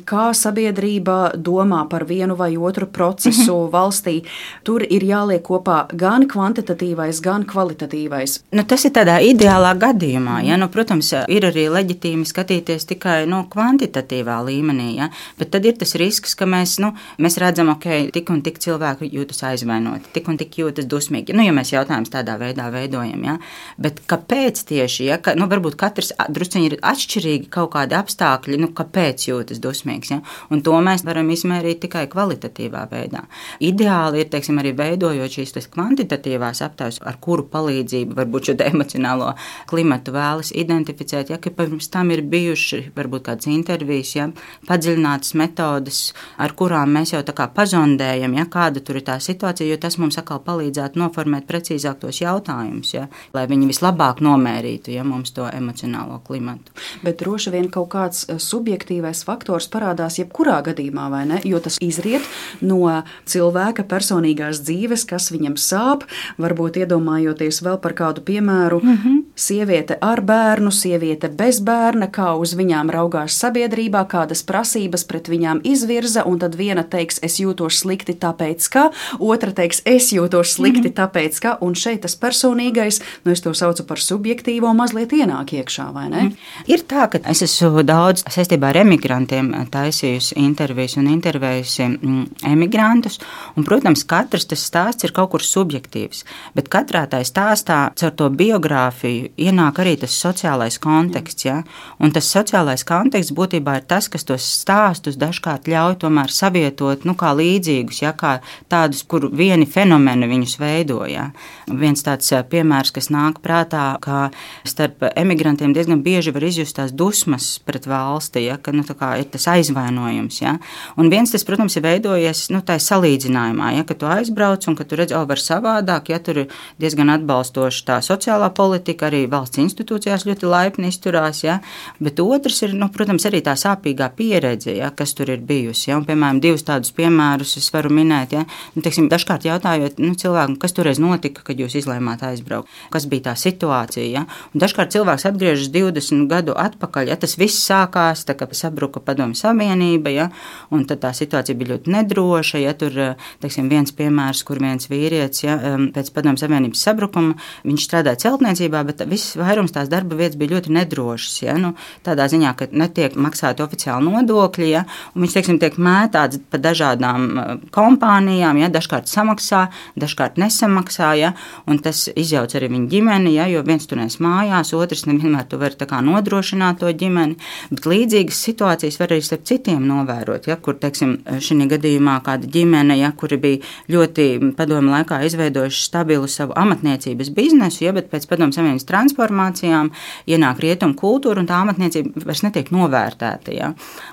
[0.05, 3.71] kā sabiedrība domā par vienu vai otru procesu mm -hmm.
[3.71, 4.23] valstī.
[4.63, 8.41] Tur ir jāliek kopā gan kvantitatīvais, gan kvalitatīvais.
[8.55, 10.37] Nu, tas ir tādā ideālā gadījumā.
[10.47, 10.55] Ja?
[10.61, 15.09] Nu, protams, ir arī leģitīmi skatīties tikai nu, kvantitatīvā līmenī, ja?
[15.41, 18.61] bet tad ir tas risks, ka mēs, nu, mēs redzam, ka okay, tik un tik
[18.63, 21.35] cilvēki jūtas aizvainoti, tik un tik jūtas dusmīgi.
[21.35, 23.35] Nu, ja mēs jautājumus tādā veidā veidojam, ja?
[23.75, 25.19] bet kāpēc tieši, ja?
[25.19, 30.15] ka, nu, varbūt katrs drusciņi ir atšķirīgi kaut kādi apstākļi, nu, kāpēc jūtas dusmīgs.
[30.15, 30.21] Ja?
[30.55, 33.25] Un to mēs varam izmērīt tikai kvalitatīvā veidā.
[33.67, 39.33] Ideāli ir, teiksim, arī veidojot šīs kvantitatīvās aptaujas, ar kuru palīdzību varbūt šo emocionālo
[39.71, 44.29] klimatu vēlas identificēt, ja pirms tam ir bijuši varbūt kādas intervijas, ja,
[44.69, 46.01] padziļinātas metodas,
[46.41, 49.99] ar kurām mēs jau tā kā pazondējam, ja, kāda tur ir tā situācija, jo tas
[50.01, 55.47] mums atkal palīdzētu noformēt precīzāk tos jautājumus, ja, lai viņi vislabāk nomērītu ja, mums to
[55.51, 56.75] emocionālo klimatu.
[57.05, 61.41] Bet droši vien kaut kāds eh, subjektīvais faktors parādās jebkurā gadījumā, vai ne?
[61.45, 62.27] Jo tas izriet
[62.65, 66.07] no cilvēka personīgās dzīves, kas viņam sāp.
[66.41, 69.24] Varbūt iedomājoties vēl par kādu piemēru, mm -hmm.
[69.35, 75.63] Sieviete ar bērnu, sieviete bez bērna, kā uz viņām raugās sabiedrībā, kādas prasības pret viņām
[75.67, 78.85] izvirza, un tad viena teiks, es jūtos slikti tāpēc, ka,
[79.19, 80.99] otra teiks, es jūtos slikti -hmm.
[81.01, 85.93] tāpēc, ka, un šeit tas personīgais, nu es to saucu par subjektīvo, mazliet ienāk iekšā,
[85.93, 86.23] vai ne?
[86.23, 86.37] Mm.
[86.67, 93.19] Ir tā, ka es esmu daudz saistībā ar emigrantiem taisījusi intervijas un intervējusi mm, emigrantus,
[93.57, 98.31] un, protams, katrs tas stāsts ir kaut kur subjektīvs, bet katrā tā stāstā caur to
[98.31, 101.47] biogrāfiju ienāk arī tas sociālais konteksts.
[101.47, 101.61] Ja?
[102.03, 107.17] Un tas sociālais konteksts būtībā ir tas, kas tos stāstus dažkārt ļauj tomēr savietot nu,
[107.19, 108.15] kā līdzīgus, ja?
[108.17, 108.39] kā
[108.73, 111.29] tādus, kur vieni fenomeni viņus veidoja.
[111.69, 114.29] Viens tāds piemērs, kas nāk prātā, ka
[114.69, 118.59] starp emigrantiem diezgan bieži var izjust tās dusmas pret valsti, ja?
[118.59, 120.41] ka nu, ir tas aizvainojums.
[120.43, 120.57] Ja?
[121.01, 123.87] Un viens tas, protams, ir veidojies nu, tā salīdzinājumā, ja?
[123.89, 127.85] ka tu aizbrauc un ka tu redz, oh, var savādāk, ja tur ir diezgan atbalstoša
[127.89, 131.43] tā sociālā politika, arī valsts institūcijās ļoti laipni izturās.
[131.45, 131.61] Ja?
[132.03, 134.91] Bet otrs ir, nu, protams, arī tā sāpīgā pieredze, ja?
[134.97, 135.91] kas tur ir bijusi.
[135.91, 135.99] Ja?
[136.01, 138.35] Un, piemēram, divus tādus piemērus es varu minēt.
[138.37, 138.45] Ja?
[138.75, 143.31] Nu, teiksim, dažkārt jautājot nu, cilvēkam, kas toreiz notika, kad jūs izlēmāt aizbraukt, kas bija
[143.31, 144.07] tā situācija.
[144.11, 144.25] Ja?
[144.53, 149.39] Un dažkārt cilvēks atgriežas 20 gadu atpakaļ, ja tas viss sākās, tā kā sabruka padomju
[149.39, 150.29] savienība, ja?
[150.75, 152.63] un tad tā situācija bija ļoti nedroša.
[152.65, 152.75] Ja?
[152.79, 152.97] Tur,
[153.43, 155.59] teiksim, viens piemērs, kur viens vīrietis ja,
[155.95, 160.73] pēc padomju savienības sabrukuma viņš strādāja celtniecībā, bet viss vairums tās darba vietas bija ļoti
[160.75, 161.37] nedrošas.
[161.45, 161.75] Ja, nu,
[162.07, 167.27] tādā ziņā, ka netiek maksāti oficiāli nodokļi, ja, un viņš teiksim, tiek mētāts pa dažādām
[167.75, 169.67] kompānijām, ja, dažkārt samaksā,
[170.01, 171.33] dažkārt nesamaksā, ja,
[171.71, 175.91] un tas izjauc arī viņa ģimeni, ja, jo viens turēs mājās, otrs nevienmēr tu vari
[176.05, 177.37] nodrošināt to ģimeni,
[177.71, 182.97] bet līdzīgas situācijas var arī starp citiem novērot, ja, kur, teiksim, šī gadījumā kāda ģimene,
[182.99, 188.55] ja, kuri bija ļoti padomu laikā izveidojuši stabilu savu amatniecības biznesu, ja, bet pēc padomu
[188.57, 189.91] savienības transformācijām
[190.31, 193.55] ienāk rietumu kultūra un tā amatniecība vairs netiek novērtēta.
[193.55, 193.73] Ja.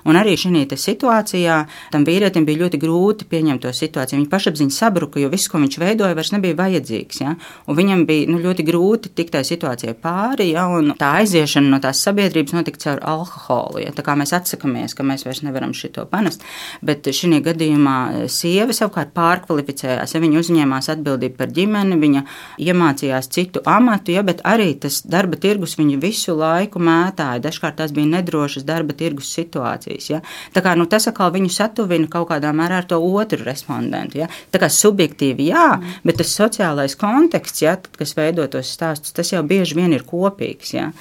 [0.10, 1.58] Un arī šī situācijā
[1.94, 4.20] tam vīrietim bija ļoti grūti pieņemt to situāciju.
[4.20, 7.22] Viņa pašapziņa sabruka, jo viss, ko viņš veidoja, vairs nebija vajadzīgs.
[7.24, 7.36] Ja.
[7.67, 11.82] Un viņam bija nu, ļoti grūti tikt tai situācijai pāri, ja, un tā aiziešana no
[11.84, 13.84] tās sabiedrības notika caur alkoholu.
[13.86, 13.94] Ja.
[13.96, 16.44] Tā kā mēs atsakāmies, ka mēs vairs nevaram šo panest.
[16.86, 20.15] Bet šī gadījumā sieva savukārt pārkvalificējās.
[20.15, 22.24] Ja viņa uzņēmās atbildību par ģimeni, viņa
[22.67, 27.42] iemācījās citu amatu, ja, bet arī arī tas darba tirgus viņu visu laiku mētāja.
[27.44, 30.10] Dažkārt tās bija nedrošas darba tirgus situācijas.
[30.10, 30.22] Ja?
[30.54, 34.22] Tā kā, nu, tas atkal viņu satuvina kaut kādā mērā ar to otru respondentu.
[34.22, 34.30] Ja?
[34.52, 36.02] Tā kā subjektīvi jā, mm.
[36.08, 40.74] bet tas sociālais konteksts, ja, kas veido tos stāstus, tas jau bieži vien ir kopīgs.
[40.76, 40.92] Ja?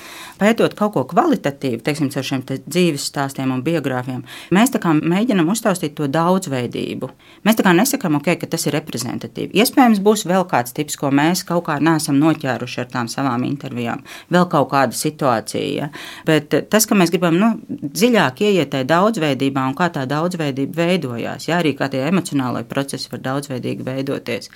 [0.40, 4.22] Pētot kaut ko kvalitatīvu, teiksim, ar šiem te dzīves stāstiem un biogrāfiem,
[4.54, 7.10] mēs mēģinām uztaustīt to daudzveidību.
[7.46, 9.58] Mēs tā kā nesakām, okay, ka tas ir reprezentatīvi.
[9.60, 14.02] Iespējams, būs vēl kāds tips, ko mēs kaut kā neesam noķēruši ar tām savām intervijām,
[14.32, 15.68] vēl kaut kāda situācija.
[15.76, 15.88] Ja?
[16.26, 21.48] Bet tas, ka mēs gribam nu, dziļāk ieiet tajā daudzveidībā un kā tā daudzveidība veidojās,
[21.48, 21.60] ja?
[21.60, 24.50] arī kā tie emocionālai procesi var daudzveidīgi veidoties.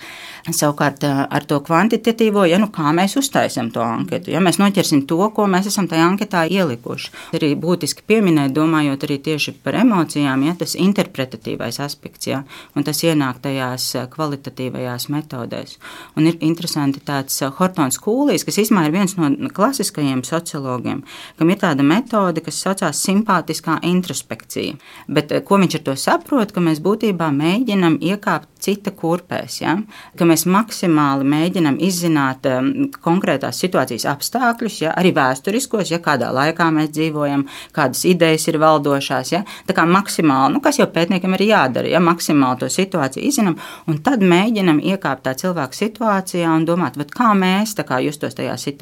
[0.49, 5.19] Savukārt ar to kvantitatīvo, ja nu kā mēs uztaisām to anketu, ja mēs noķersim to,
[5.35, 7.11] ko mēs esam tajā anketā ielikuši.
[7.37, 12.43] Arī būtiski pieminēt, domājot arī tieši par emocijām, ja tas interpretatīvais aspekts, ja,
[12.75, 15.77] un tas ienāk tajās kvalitatīvajās metodēs.
[16.15, 21.03] Un ir interesanti tāds Hortons Kūlijs, kas īstenībā ir viens no klasiskajiem sociologiem,
[21.39, 24.79] kam ir tāda metode, kas saucās simpātiskā introspekcija.
[25.07, 29.75] Bet ko viņš ar to saprot, ka mēs būtībā mēģinam iekāpt cita kurpēs, ja?
[30.17, 32.71] ka mēs maksimāli mēģinam izzināt um,
[33.03, 34.93] konkrētās situācijas apstākļus, ja?
[34.97, 39.33] arī vēsturiskos, ja kādā laikā mēs dzīvojam, kādas idejas ir valdošās.
[39.35, 39.43] Ja?
[39.69, 44.01] Tā kā maksimāli, nu, kas jau pētniekam ir jādara, ja maksimāli to situāciju izzinām, un
[44.05, 48.74] tad mēģinam iekāpt tā cilvēka situācijā un domāt, kā mēs kā justos tajā situācijā.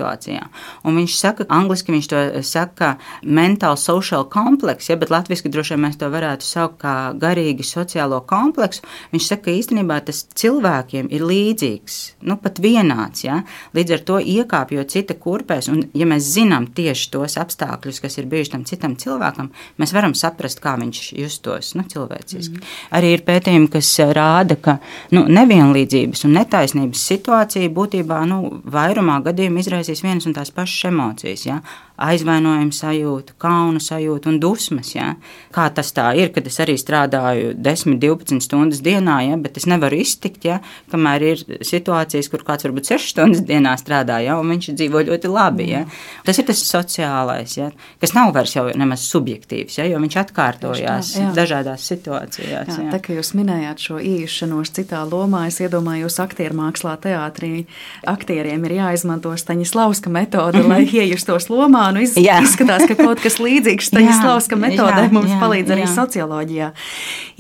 [0.84, 4.98] Un viņš saka, angliski viņš to saka, mental social kompleks, ja?
[5.00, 8.84] bet latviešu droši vien mēs to varētu saukt kā garīgi sociālo kompleksu.
[9.14, 13.26] Viņš saka, ka īstenībā tas cilvēkiem ir līdzīgs, nu pat vienāds.
[13.26, 13.42] Ja?
[13.76, 18.30] Līdz ar to iekāpjot cita kurpēs, un ja mēs zinām tieši tos apstākļus, kas ir
[18.32, 19.52] bijuši tam citam cilvēkam,
[19.82, 22.60] mēs varam saprast, kā viņš justos nu, cilvēciski.
[22.60, 22.72] Mm.
[22.98, 24.78] Arī ir pētījumi, kas rāda, ka
[25.16, 28.40] nu, nevienlīdzības un netaisnības situācija būtībā nu,
[28.74, 31.46] vairumā gadījumā izraisīs vienas un tās pašas emocijas.
[31.48, 31.60] Ja?
[32.02, 34.94] Aizvainojuma sajūtu, kauna sajūtu un dusmas.
[34.96, 35.12] Ja?
[35.54, 39.38] Kā tas tā ir, kad es arī strādāju 10, 12 stundas dienā, ja?
[39.42, 40.60] bet es nevaru iztikt, ja?
[40.92, 44.40] kamēr ir situācijas, kur kāds varbūt 6 stundas dienā strādā, ja?
[44.42, 45.70] un viņš dzīvo ļoti labi.
[45.70, 45.84] Ja?
[46.26, 47.70] Tas ir tas sociālais, ja?
[48.02, 49.88] kas nav vairs jau nemaz subjektīvs, ja?
[49.92, 51.30] jo viņš atkārtojās tā, jā.
[51.38, 52.74] dažādās situācijās.
[52.74, 52.90] Jā, jā.
[52.96, 57.68] Tā kā jūs minējāt šo īšanos citā lomā, es iedomājos aktieru mākslā, teātrī.
[58.10, 62.40] Aktieriem ir jāizmanto Staņislavska metode, lai iejustos lomā nu, iz, jā.
[62.44, 65.78] izskatās, ka kaut kas līdzīgs Staņislavska metodē jā, mums jā, palīdz jā.
[65.78, 66.70] arī socioloģijā.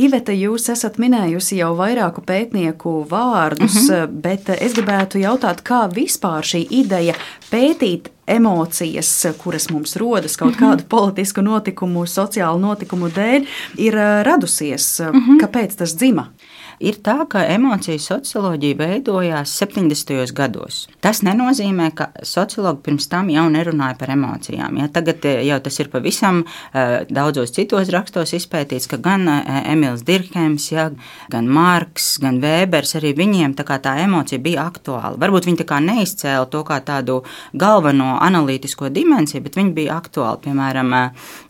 [0.03, 3.93] Iveta, jūs esat minējusi jau vairāku pētnieku vārdus, mhm.
[3.93, 4.08] -huh.
[4.25, 7.15] bet es gribētu jautāt, kā vispār šī ideja
[7.51, 10.63] pētīt emocijas, kuras mums rodas kaut mhm.
[10.63, 13.45] kādu politisku notikumu, sociālu notikumu dēļ,
[13.77, 14.99] ir radusies.
[14.99, 15.39] Uh -huh.
[15.43, 16.29] Kāpēc tas dzima?
[16.83, 20.33] Ir tā, ka emociju socioloģija veidojās 70.
[20.35, 20.83] gados.
[21.03, 24.79] Tas nenozīmē, ka sociologi pirms tam jau nerunāja par emocijām.
[24.81, 24.89] Ja?
[24.93, 30.03] Tagad eh, jau tas ir pavisam uh, daudzos citos rakstos izpētīts, ka gan uh, Emīls
[30.07, 30.89] Dirkhems, ja,
[31.31, 35.19] gan Marks, gan Vēbers, arī viņiem tā, tā emocija bija aktuāla.
[35.21, 37.21] Varbūt viņi tā neizcēla to kā tādu
[37.55, 40.43] galveno analītisko dimensiju, bet viņi bija aktuāli.
[40.47, 40.93] Piemēram,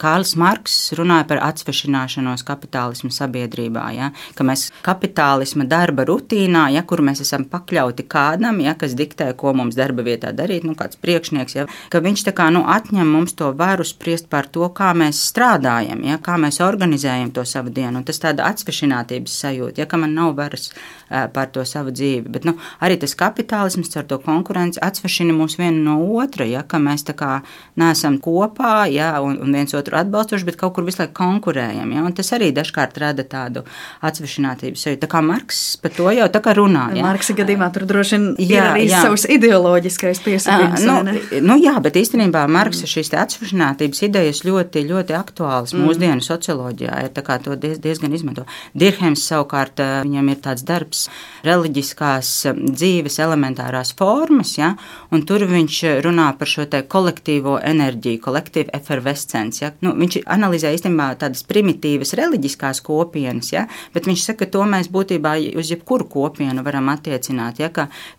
[0.02, 4.14] Kārlis Marks runāja par atsvešināšanos kapitālismu sabiedrībā, ja?
[4.38, 9.34] ka mēs kapitālismu kapitālisma darba rutīnā, ja, kur mēs esam pakļauti kādam, ja, kas diktē,
[9.36, 13.34] ko mums darba vietā darīt, nu, kāds priekšnieks, ja, ka viņš kā, nu, atņem mums
[13.34, 18.02] to varu spriest par to, kā mēs strādājam, ja, kā mēs organizējam to savu dienu.
[18.02, 20.72] Un tas tāda atsvešinātības sajūta, ja, ka man nav varas
[21.34, 22.32] par to savu dzīvi.
[22.34, 26.82] Bet nu, arī tas kapitālisms ar to konkurenci atsvešina mūs vienu no otra, ja, ka
[26.82, 27.32] mēs tā kā
[27.80, 31.94] neesam kopā ja, un, un viens otru atbalstoši, bet kaut kur visu laiku konkurējam.
[31.94, 33.66] Ja, tas arī dažkārt rada tādu
[34.04, 35.03] atsvešinātības sajūtu.
[35.04, 36.86] Tā kā Marks par to jau tā kā runā.
[36.96, 37.04] Ja.
[37.04, 39.02] Marksa gadījumā tur droši vien jā, ir arī jā.
[39.04, 40.86] savs ideoloģiskais piesakījums.
[40.88, 45.84] Nu, nu, jā, bet īstenībā Marksa šīs atsvešinātības idejas ļoti, ļoti aktuālas mm.
[45.84, 47.02] mūsdienu socioloģijā.
[47.04, 48.46] Ir tā kā to diez, diezgan izmanto.
[48.72, 51.04] Dirhems savukārt viņam ir tāds darbs
[51.44, 54.72] reliģiskās um, dzīves elementārās formas, ja,
[55.12, 59.66] un tur viņš runā par šo kolektīvo enerģiju, kolektīvu efervescenci.
[59.66, 59.74] Ja.
[59.84, 64.90] Nu, viņš analizē īstenībā tādas primitīvas reliģiskās kopienas, ja, bet viņš saka, ka to mēs
[64.94, 67.70] būtībā uz jebkuru kopienu varam attiecināt, ja,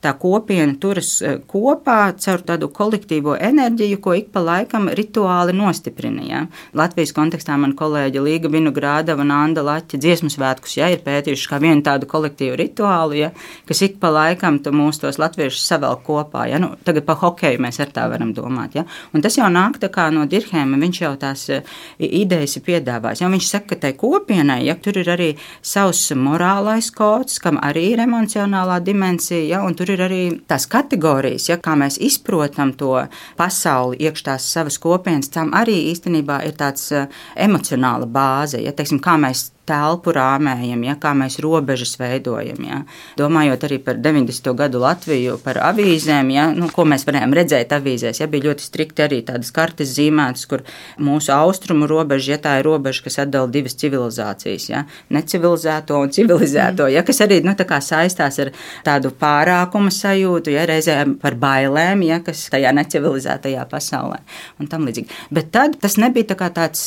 [0.03, 6.25] tā kopiena turas uh, kopā caur tādu kolektīvo enerģiju, ko ik pa laikam rituāli nostiprina.
[6.25, 6.43] Ja.
[6.77, 11.61] Latvijas kontekstā man kolēģi Līga Vinogrādava un Anda Laķa dziesmu svētkus ja, ir pētījuši kā
[11.63, 13.31] vienu tādu kolektīvu rituālu, ja,
[13.69, 16.49] kas ik pa laikam mūs tos latviešus savelk kopā.
[16.51, 16.61] Ja.
[16.63, 18.79] Nu, tagad par hokeju mēs ar tā varam domāt.
[18.79, 18.87] Ja.
[19.15, 19.81] Un tas jau nāk
[20.15, 21.61] no Dirhēma, viņš jau tās e,
[21.99, 23.23] idejas ir piedāvājis.
[23.23, 23.31] Ja.
[23.33, 25.31] Viņš saka, ka tai kopienai, ja tur ir arī
[25.63, 30.66] savs morāls sociālais kods, kam arī ir emocionālā dimensija, ja, un tur ir arī tās
[30.66, 36.57] kategorijas, ja, kā mēs izprotam to pasauli iekš tās savas kopienas, tam arī īstenībā ir
[36.57, 42.61] tāds eh, emocionāla bāze, ja, teiksim, kā mēs telpu rāmējam, ja, kā mēs robežas veidojam.
[42.64, 42.81] Ja.
[43.18, 44.50] Domājot arī par 90.
[44.59, 48.20] gadu Latviju, par avīzēm, ja, nu, ko mēs varējām redzēt avīzēs.
[48.20, 50.64] Ja, bija ļoti strikti arī tādas kartes zīmētas, kur
[51.00, 56.88] mūsu austrumu robeža, ja tā ir robeža, kas atdala divas civilizācijas, ja, necivilizēto un civilizēto,
[56.92, 58.53] ja, kas arī nu, saistās ar
[58.87, 64.20] tādu pārākuma sajūtu, ja, reizēm par bailēm, ja, kas tajā necivilizētajā pasaulē
[64.61, 65.22] un tam līdzīgi.
[65.35, 66.87] Bet tad tas nebija tā tāds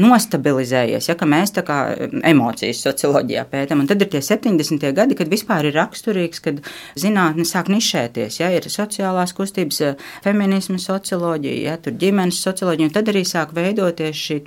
[0.00, 1.80] nostabilizējies, ja, ka mēs tā kā
[2.26, 3.82] emocijas socioloģijā pētām.
[3.82, 4.84] Un tad ir tie 70.
[4.96, 6.60] gadi, kad vispār ir raksturīgs, kad
[6.98, 8.40] zinātne sāk nišēties.
[8.40, 9.80] Ja, ir sociālās kustības,
[10.24, 14.40] feminisma socioloģija, ja, tur ģimenes socioloģija, un tad arī sāk veidoties šī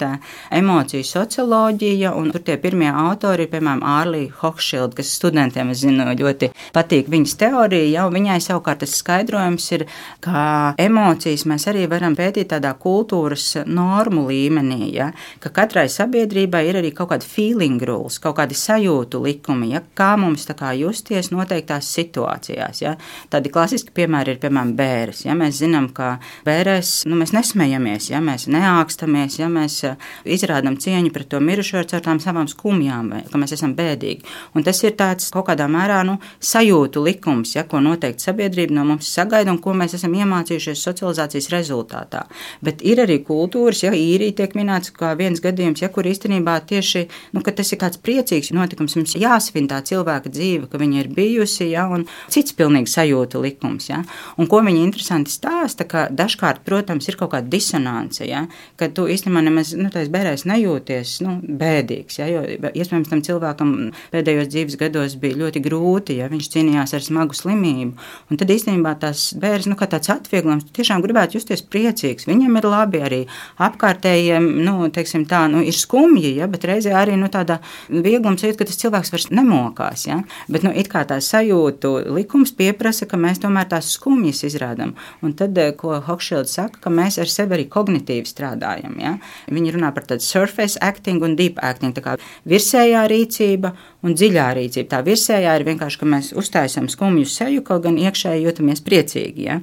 [0.53, 2.14] emociju socioloģija.
[2.18, 7.11] Un tur tie pirmie autori ir, piemēram, Ārlija Hochschild, kas studentiem, es zinu, ļoti patīk
[7.14, 7.89] viņas teorija.
[7.93, 9.86] Ja, viņai savukārt tas skaidrojums ir,
[10.24, 15.11] ka emocijas mēs arī varam pētīt tādā kultūras normu līmenī, ja,
[15.43, 19.82] ka katrai sabiedrībai ir arī kaut kāda fīla feeling rules, kaut kādi sajūtu likumi, ja,
[19.97, 22.82] kā mums kā justies noteiktās situācijās.
[22.82, 22.95] Ja.
[23.32, 25.24] Tādi klasiski piemēri ir, piemēram, bērns.
[25.28, 25.36] Ja.
[25.38, 31.14] Mēs zinām, ka bērēs nu, mēs nesmējamies, ja mēs neākstamies, ja mēs eh, izrādām cieņu
[31.14, 34.26] pret to mirušo ar tām savām skumjām, vai ka mēs esam bēdīgi.
[34.58, 38.88] Un tas ir tāds kaut kādā mērā nu, sajūtu likums, ja, ko noteikti sabiedrība no
[38.93, 42.26] mums sagaida un ko mēs esam iemācījušies socializācijas rezultātā.
[42.66, 47.06] Bet ir arī kultūras, ja īrija tiek minēts kā viens gadījums, ja, kur īstenībā tieši
[47.34, 48.96] nu, ka tas ir tāds priecīgs notikums.
[48.98, 53.89] Mums jāsvin tā cilvēka dzīve, ka viņa ir bijusi, ja, un cits pilnīgi sajūta likums.
[53.91, 54.02] Ja.
[54.39, 58.46] Un ko viņa interesanti stāsta, ka dažkārt, protams, ir kaut kāda disonance, ja,
[58.80, 62.20] ka tu īstenībā nemaz nu, bērēs nejūties nu, bēdīgs.
[62.22, 63.74] Ja, jo iespējams tam cilvēkam
[64.14, 67.98] pēdējos dzīves gados bija ļoti grūti, ja viņš cīnījās ar smagu slimību.
[68.32, 72.28] Un tad īstenībā tas bērns, nu, kā tāds atvieglojums, tiešām gribētu justies priecīgs.
[72.30, 73.22] Viņam ir labi arī
[73.64, 77.59] apkārtējiem, nu, teiksim tā, nu, ir skumji, ja, bet reizē arī nu, tāda
[77.89, 80.05] viegluma sajūta, ka tas cilvēks vairs nemokās.
[80.07, 80.21] Ja?
[80.51, 84.95] Bet nu, it kā tā sajūtu likums pieprasa, ka mēs tomēr tās skumjas izrādām.
[85.25, 88.99] Un tad, eh, ko Hokšilds saka, ka mēs ar sevi arī kognitīvi strādājam.
[89.01, 89.17] Ja?
[89.49, 92.17] Viņi runā par tādu surface acting un deep acting, tā kā
[92.47, 93.73] virsējā rīcība
[94.03, 94.89] un dziļā rīcība.
[94.91, 99.47] Tā virsējā ir vienkārši, ka mēs uztaisām skumju seju, kaut gan iekšēji jūtamies priecīgi.
[99.47, 99.59] Ja?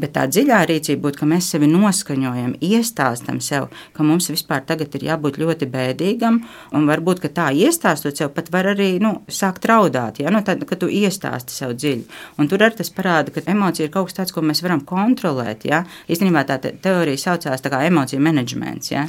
[0.00, 4.94] Bet tā dziļā rīcība būtu, ka mēs sevi noskaņojam, iestāstam sev, ka mums vispār tagad
[4.98, 6.40] ir jābūt ļoti bēdīgam,
[6.74, 10.32] un varbūt, ka tā iestāstot sev, pat var arī nu, sākt raudāt, ja?
[10.34, 12.04] nu, tad, kad tu iestāsti sev dziļi.
[12.42, 15.66] Un tur arī tas parāda, ka emocija ir kaut kas tāds, ko mēs varam kontrolēt.
[15.70, 15.84] Ja?
[16.10, 18.90] Īstenībā tā te teorija saucās kā emociju menedžments.
[18.92, 19.06] Ja?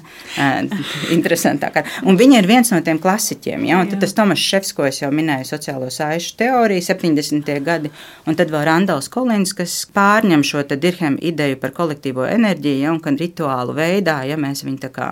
[1.16, 1.82] Interesantāk.
[2.06, 3.66] Un viņa ir viens no tiem klasiķiem.
[3.70, 3.82] Ja?
[3.82, 7.52] Un tad tas Tomas Šefs ko es jau minēju, sociālo saišu teoriju, 70.
[7.66, 7.92] gadi,
[8.28, 13.02] un tad vēl Randals Kolins, kas pārņem šo Dirhema ideju par kolektīvo enerģiju, ja, un
[13.04, 15.10] gan rituālu veidā, ja mēs viņu tā kā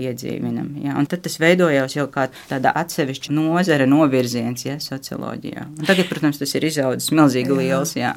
[0.00, 0.72] iedzīvinam.
[0.84, 5.66] Ja, un tad tas veidojās jau kā tāda atsevišķa nozara novirziens, ja, socioloģijā.
[5.80, 8.14] Un tagad, protams, tas ir izaudzis milzīgi liels, jā.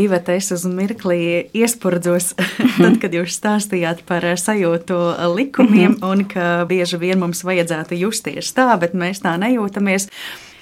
[0.00, 2.32] Iveta, es uz mirklī iespurdzos,
[2.82, 5.00] tad, kad jūs stāstījāt par sajūtu
[5.36, 6.04] likumiem, mhm.
[6.06, 10.10] un ka bieži vien mums vajadzētu justies tā, bet mēs tā nejūtamies.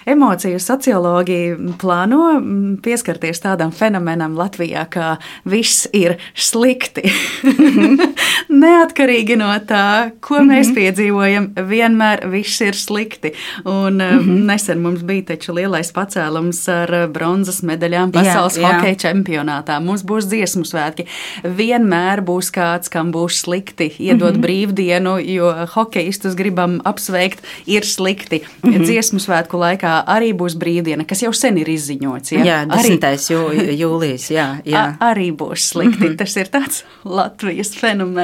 [0.08, 7.10] Emociju sociologi plāno mm, pieskarties tādam fenomenam Latvijā, kā viss ir slikti.
[8.48, 10.48] Neatkarīgi no tā, ko mhm.
[10.52, 13.32] mēs piedzīvojam, vienmēr viss ir slikti.
[13.64, 14.44] Un mm -hmm.
[14.48, 18.74] nesen mums bija taču lielais pacēlums ar bronzas medaļām pasaules jā, jā.
[18.74, 19.80] hokeja čempionātā.
[19.80, 21.06] Mums būs dziesmu svētki.
[21.44, 24.44] Vienmēr būs kāds, kam būs slikti, iedot mm -hmm.
[24.44, 28.42] brīvdienu, jo hokeistus gribam apsveikt, ir slikti.
[28.62, 28.84] Mm -hmm.
[28.84, 32.32] Dziesmu svētku laikā arī būs brīvdiena, kas jau sen ir izziņots.
[32.32, 32.44] Ja?
[32.44, 32.98] Jā, 10.
[32.98, 34.56] Arī, jūlijas, jā.
[34.64, 34.96] jā.
[34.98, 36.04] A, arī būs slikti.
[36.04, 36.16] Mm -hmm.
[36.16, 38.17] Tas ir tāds Latvijas fenomens.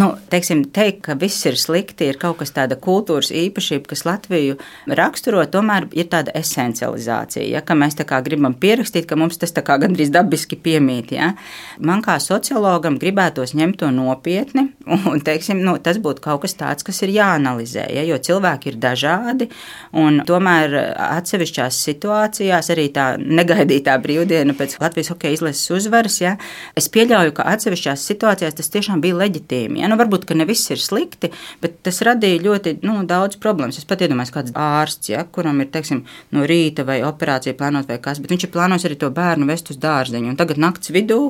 [0.00, 4.56] Nu, teiksim, teikt, ka viss ir slikti, ir kaut kas tāda kultūras īpašība, kas Latviju
[4.98, 9.52] raksturo, tomēr ir tāda esencializācija, ja, ka mēs tā kā gribam pierakstīt, ka mums tas
[9.56, 11.12] tā kā gandrīz dabiski piemīt.
[11.16, 11.32] Ja.
[11.80, 16.86] Man kā sociologam gribētos ņemt to nopietni, un, teiksim, nu, tas būtu kaut kas tāds,
[16.86, 19.50] kas ir jāanalizē, ja, jo cilvēki ir dažādi,
[19.98, 20.76] un tomēr
[21.08, 26.36] atsevišķās situācijās, arī tā negaidītā brīvdiena pēc Latvijas hokeja izlases uzvaras, ja,
[26.78, 29.82] es pieļauju, ka atsevišķās situācijās tas tiešām bija leģitīmi.
[29.82, 29.90] Ja.
[29.90, 33.80] Nu, varbūt, ka ne viss ir slikti, bet tas radīja ļoti nu, daudz problēmas.
[33.80, 36.04] Es pat iedomājos, kāds ārsts, ja, kuram ir teiksim,
[36.34, 39.72] no rīta vai operācija plānot vai kas, bet viņš ir plānojis arī to bērnu vest
[39.72, 40.34] uz dārzeņu.
[40.34, 41.22] Un tagad naktas vidū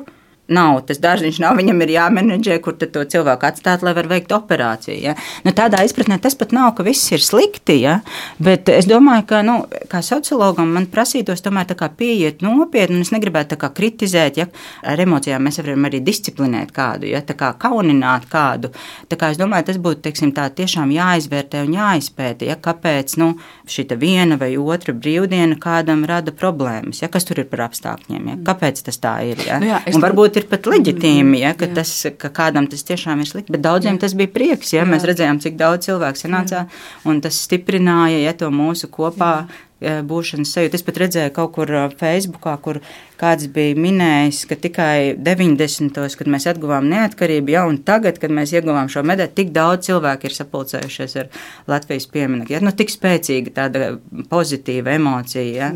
[0.53, 4.97] nav, tas dārziņš nav, viņam ir jāmenedžē, kur to cilvēku atstāt, lai var veikt operāciju.
[5.03, 5.15] Ja?
[5.45, 7.99] Nu, tādā izpratnē tas pat nav, ka viss ir slikti, ja?
[8.43, 9.59] bet es domāju, ka, nu,
[9.91, 11.69] kā sociologam, man prasītos tomēr
[11.99, 14.47] pieiet nopietni, un es negribētu kritizēt, ja
[14.87, 18.71] ar emocijām mēs varam arī disciplinēt kādu, ja tā kā kaunināt kādu.
[19.09, 23.35] Tā kā es domāju, tas būtu, teiksim, tā tiešām jāizvērtē un jāizpēta, ja kāpēc, nu,
[23.69, 28.39] šī viena vai otra brīvdiena kādam rada problēmas, ja kas tur ir par apstākļiem, ja
[28.49, 29.59] kāpēc tas tā ir, ja.
[29.63, 31.77] Nu jā, un varbūt ir pat leģitīmi, ja, ka, jā.
[31.81, 34.05] tas, ka kādam tas tiešām ir slikti, bet daudziem jā.
[34.07, 34.91] tas bija prieks, ja jā.
[34.91, 36.67] mēs redzējām, cik daudz cilvēku sanācā,
[37.09, 40.79] un tas stiprināja, ja to mūsu kopā jā būšanas sajūta.
[40.79, 42.81] Es pat redzēju kaut kur Facebookā, kur
[43.19, 45.91] kāds bija minējis, ka tikai 90.
[45.95, 50.29] gados, kad mēs atguvām neatkarību, jau tagad, kad mēs ieguvām šo medaļu, tik daudz cilvēku
[50.29, 51.31] ir sapulcējušies ar
[51.71, 52.55] Latvijas pieminiektu.
[52.55, 52.63] Ja?
[52.65, 53.91] Nu, tik spēcīga tāda
[54.31, 55.71] pozitīva emocija, ja?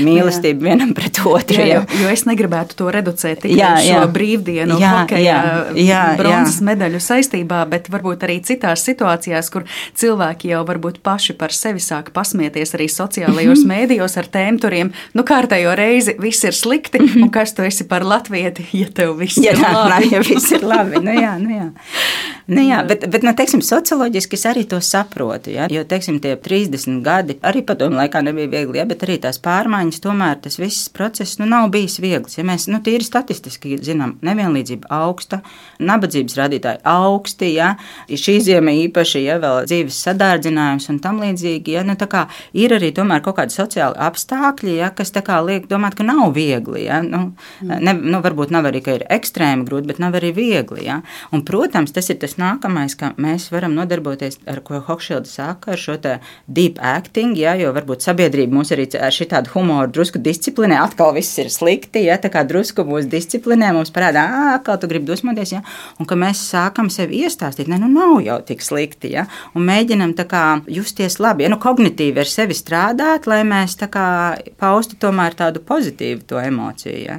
[0.00, 0.72] mīlestība jā.
[0.72, 1.60] vienam pret otru.
[1.60, 4.00] Jā, jo, jo es negribētu to reducēt tikai jā, jā.
[4.00, 6.68] šo brīvdienu, jā, hokeja, jā, jā, bronzas jā.
[6.70, 12.12] medaļu saistībā, bet varbūt arī citās situācijās, kur cilvēki jau varbūt paši par sevi sāk
[12.16, 12.88] pasmieties arī
[13.46, 14.92] sociālajos mēdījos ar tēmturiem.
[15.16, 19.16] Nu, kārtējo reizi viss ir slikti slikti, un kas tu esi par latvieti, ja tev
[19.20, 20.10] viss ja ir tā, labi.
[20.12, 21.68] Ja viss ir labi, nu jā, nu jā.
[22.46, 25.50] Nu jā, bet, bet nu, teiksim, socioloģiski es arī to saprotu.
[25.50, 25.66] Ja?
[25.72, 28.84] Jo teiksim, tie 30 gadi arī padomu laikā nebija viegli, ja?
[28.86, 32.38] bet arī tās pārmaiņas, tomēr tas viss process nu, nav bijis viegls.
[32.38, 35.40] Ja mēs nu, tīri statistiski zinām, nevienlīdzība augsta,
[35.82, 37.72] nabadzības rādītāji augsti, ja?
[38.06, 41.74] šī ziema īpaši ja, vēl dzīves sadārdzinājums un tam līdzīgi.
[41.74, 41.82] Ja?
[41.86, 41.98] Nu,
[42.54, 44.90] ir arī tomēr kaut kādi sociāli apstākļi, ja?
[44.96, 45.12] kas
[45.46, 46.86] liek domāt, ka nav viegli.
[46.86, 47.02] Ja?
[47.04, 50.86] Nu, ne, nu, varbūt nav arī, ka ir ekstrēmi grūti, bet nav arī viegli.
[50.88, 51.02] Ja?
[51.32, 55.80] Un, protams, tas ir tas nākamais, ka mēs varam nodarboties ar ko Hokšilda saka, ar
[55.80, 55.96] šo
[56.46, 61.14] deep acting, ja, jo varbūt sabiedrība mūs arī ar šī tādu humoru drusku disciplinē, atkal
[61.16, 64.26] viss ir slikti, ja, tā kā drusku mūs disciplinē, mums parādā,
[64.66, 65.62] kā tu gribi dusmoties, ja,
[66.00, 69.26] un ka mēs sākam sev iestāstīt, ne, nu nav jau tik slikti, ja,
[69.56, 73.88] un mēģinam tā kā justies labi, ja, nu kognitīvi ar sevi strādāt, lai mēs tā
[73.92, 74.06] kā
[74.60, 77.18] paustu tomēr tādu pozitīvu to emociju, ja.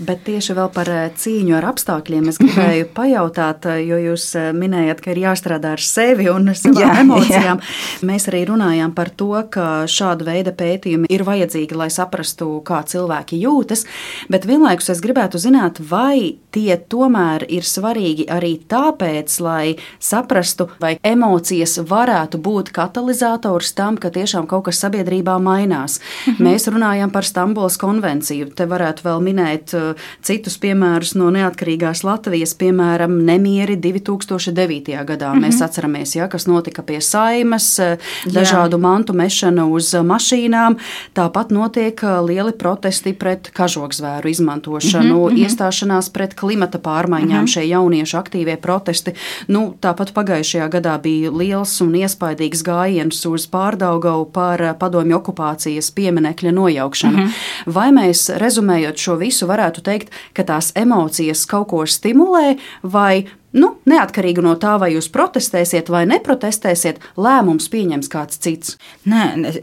[0.00, 4.50] Bet tieši vēl par eh, cīņu ar apstākļiem es gribēju pajautāt, eh, jo jūs eh,
[4.56, 7.60] minējat, ka ir jāstrādā ar sevi un savām jā, emocijām.
[7.60, 8.06] Jā.
[8.10, 13.40] Mēs arī runājām par to, ka šāda veida pētījumi ir vajadzīgi, lai saprastu, kā cilvēki
[13.42, 13.86] jūtas.
[14.32, 20.96] Bet vienlaikus es gribētu zināt, vai tie tomēr ir svarīgi arī tāpēc, lai saprastu, vai
[21.06, 26.00] emocijas varētu būt katalizators tam, ka tiešām kaut kas sabiedrībā mainās.
[26.26, 26.44] Mhm.
[26.46, 28.50] Mēs runājam par Stambulas konvenciju.
[28.54, 35.04] Te varētu vēl minēt uh, citus piemērus no neatkarīgās Latvijas, piemēram, nemieri 2009.
[35.04, 35.32] gadā.
[35.32, 35.44] -hmm.
[35.44, 38.80] Mēs atceramies, ja, kas notika pie saimas, uh, dažādu Jā.
[38.80, 40.76] mantu mešana uz mašīnām.
[41.14, 45.44] Tāpat notiek uh, lieli protesti pret kažokzvēru izmantošanu, mm -hmm.
[45.44, 47.52] iestāšanās pret klimata pārmaiņām, mm -hmm.
[47.52, 49.12] šie jauniešu aktīvie protesti.
[49.48, 56.52] Nu, tāpat pagājušajā gadā bija liels un iespaidīgs gājiens uz pārdaugavu par padomju okupācijas pieminekļa
[56.52, 57.16] nojaukšanu.
[57.16, 57.74] Mm -hmm.
[57.74, 63.72] Vai mēs, rezumējot šo visu, varētu teikt, ka tās emocijas kaut ko stimulē, vai Nu,
[63.90, 68.76] neatkarīgi no tā, vai jūs protestēsiet vai neprotestēsiet, lēmums pieņems kāds cits.
[69.10, 69.56] Nē, es,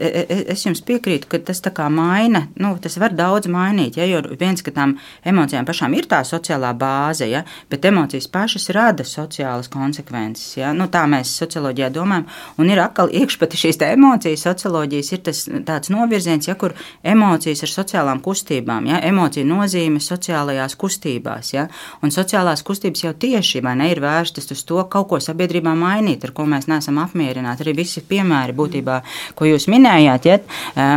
[0.52, 3.96] es jums piekrītu, ka tas tā kā maina, nu, tas var daudz mainīt.
[3.96, 8.68] Ja, jo viens, ka tām emocijām pašām ir tā sociālā bāze, ja, bet emocijas pašas
[8.76, 10.58] rada sociālas konsekvences.
[10.60, 10.74] Ja.
[10.76, 12.28] Nu, tā mēs socioloģijā domājam.
[12.60, 17.72] Un ir atkal iekšpati šīs emocijas, socioloģijas ir tas tāds novirziens, ja, kur emocijas ir
[17.72, 21.56] sociālām kustībām, ja, emocija nozīme sociālajās kustībās.
[21.56, 21.70] Ja,
[22.04, 26.24] un sociālās kustības jau tieši vai ne ir vērstas uz to kaut ko sabiedrībā mainīt,
[26.26, 27.64] ar ko mēs neesam apmierināti.
[27.64, 28.98] Arī visi piemēri būtībā,
[29.38, 30.38] ko jūs minējāt, ja,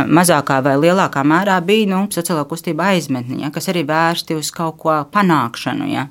[0.08, 4.78] mazākā vai lielākā mērā bija nu, sociālā kustība aizmetni, ja, kas arī vērsti uz kaut
[4.82, 5.88] ko panākšanu.
[5.92, 6.06] Ja.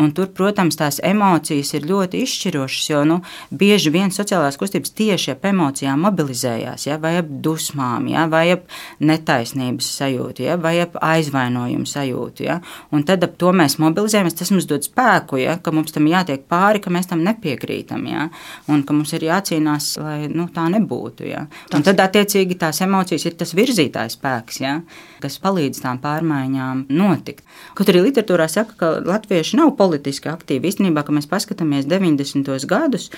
[0.00, 5.34] Un tur, protams, tās emocijas ir ļoti izšķirošas, jo nu, bieži vien sociālās kustības tieši
[5.34, 8.66] ap emocijām mobilizējās, ja, vai ap dusmām, ja, vai ap
[9.00, 12.46] netaisnības sajūtu, ja, vai ap aizvainojumu sajūtu.
[12.46, 12.60] Ja.
[12.94, 16.44] Un tad ap to mēs mobilizējamies, tas mums dod spēku, ja, ka mums tam jātiek
[16.50, 18.28] pāri, ka mēs tam nepiekrītam, ja?
[18.70, 21.28] un ka mums ir jācīnās, lai nu, tā nebūtu.
[21.28, 21.46] Ja?
[21.76, 24.80] Un tad, attiecīgi, tās emocijas ir tas virzītājs spēks, ja?
[25.20, 27.44] kas palīdz tām pārmaiņām notikt.
[27.76, 30.70] Kaut arī literatūrā saka, ka latvieši nav politiski aktīvi.
[30.70, 32.48] Īstenībā, kad mēs paskatāmies 90.
[32.70, 33.10] gadus,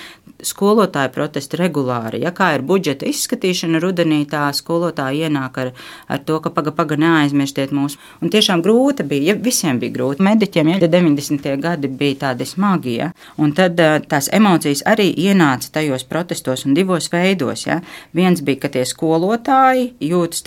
[0.42, 5.72] skolotāju protesti regulāri, ja kā ir budžeta izskatīšana rudenī, tā skolotāji ienāk ar,
[6.10, 7.98] ar to, ka paga, paga neaizmirstiet mūs.
[8.22, 10.24] Un tiešām grūti bija, ja visiem bija grūti.
[10.26, 11.48] Mediķiem, ja 90.
[11.62, 12.96] gadi bija tādi smagi smagi.
[12.96, 13.12] Ja?
[13.36, 17.66] Un tad tās emocijas arī ienāca tajos protestos un divos veidos.
[17.66, 17.80] Ja?
[18.12, 20.42] Viens bija, ka tie skolotāji jūtas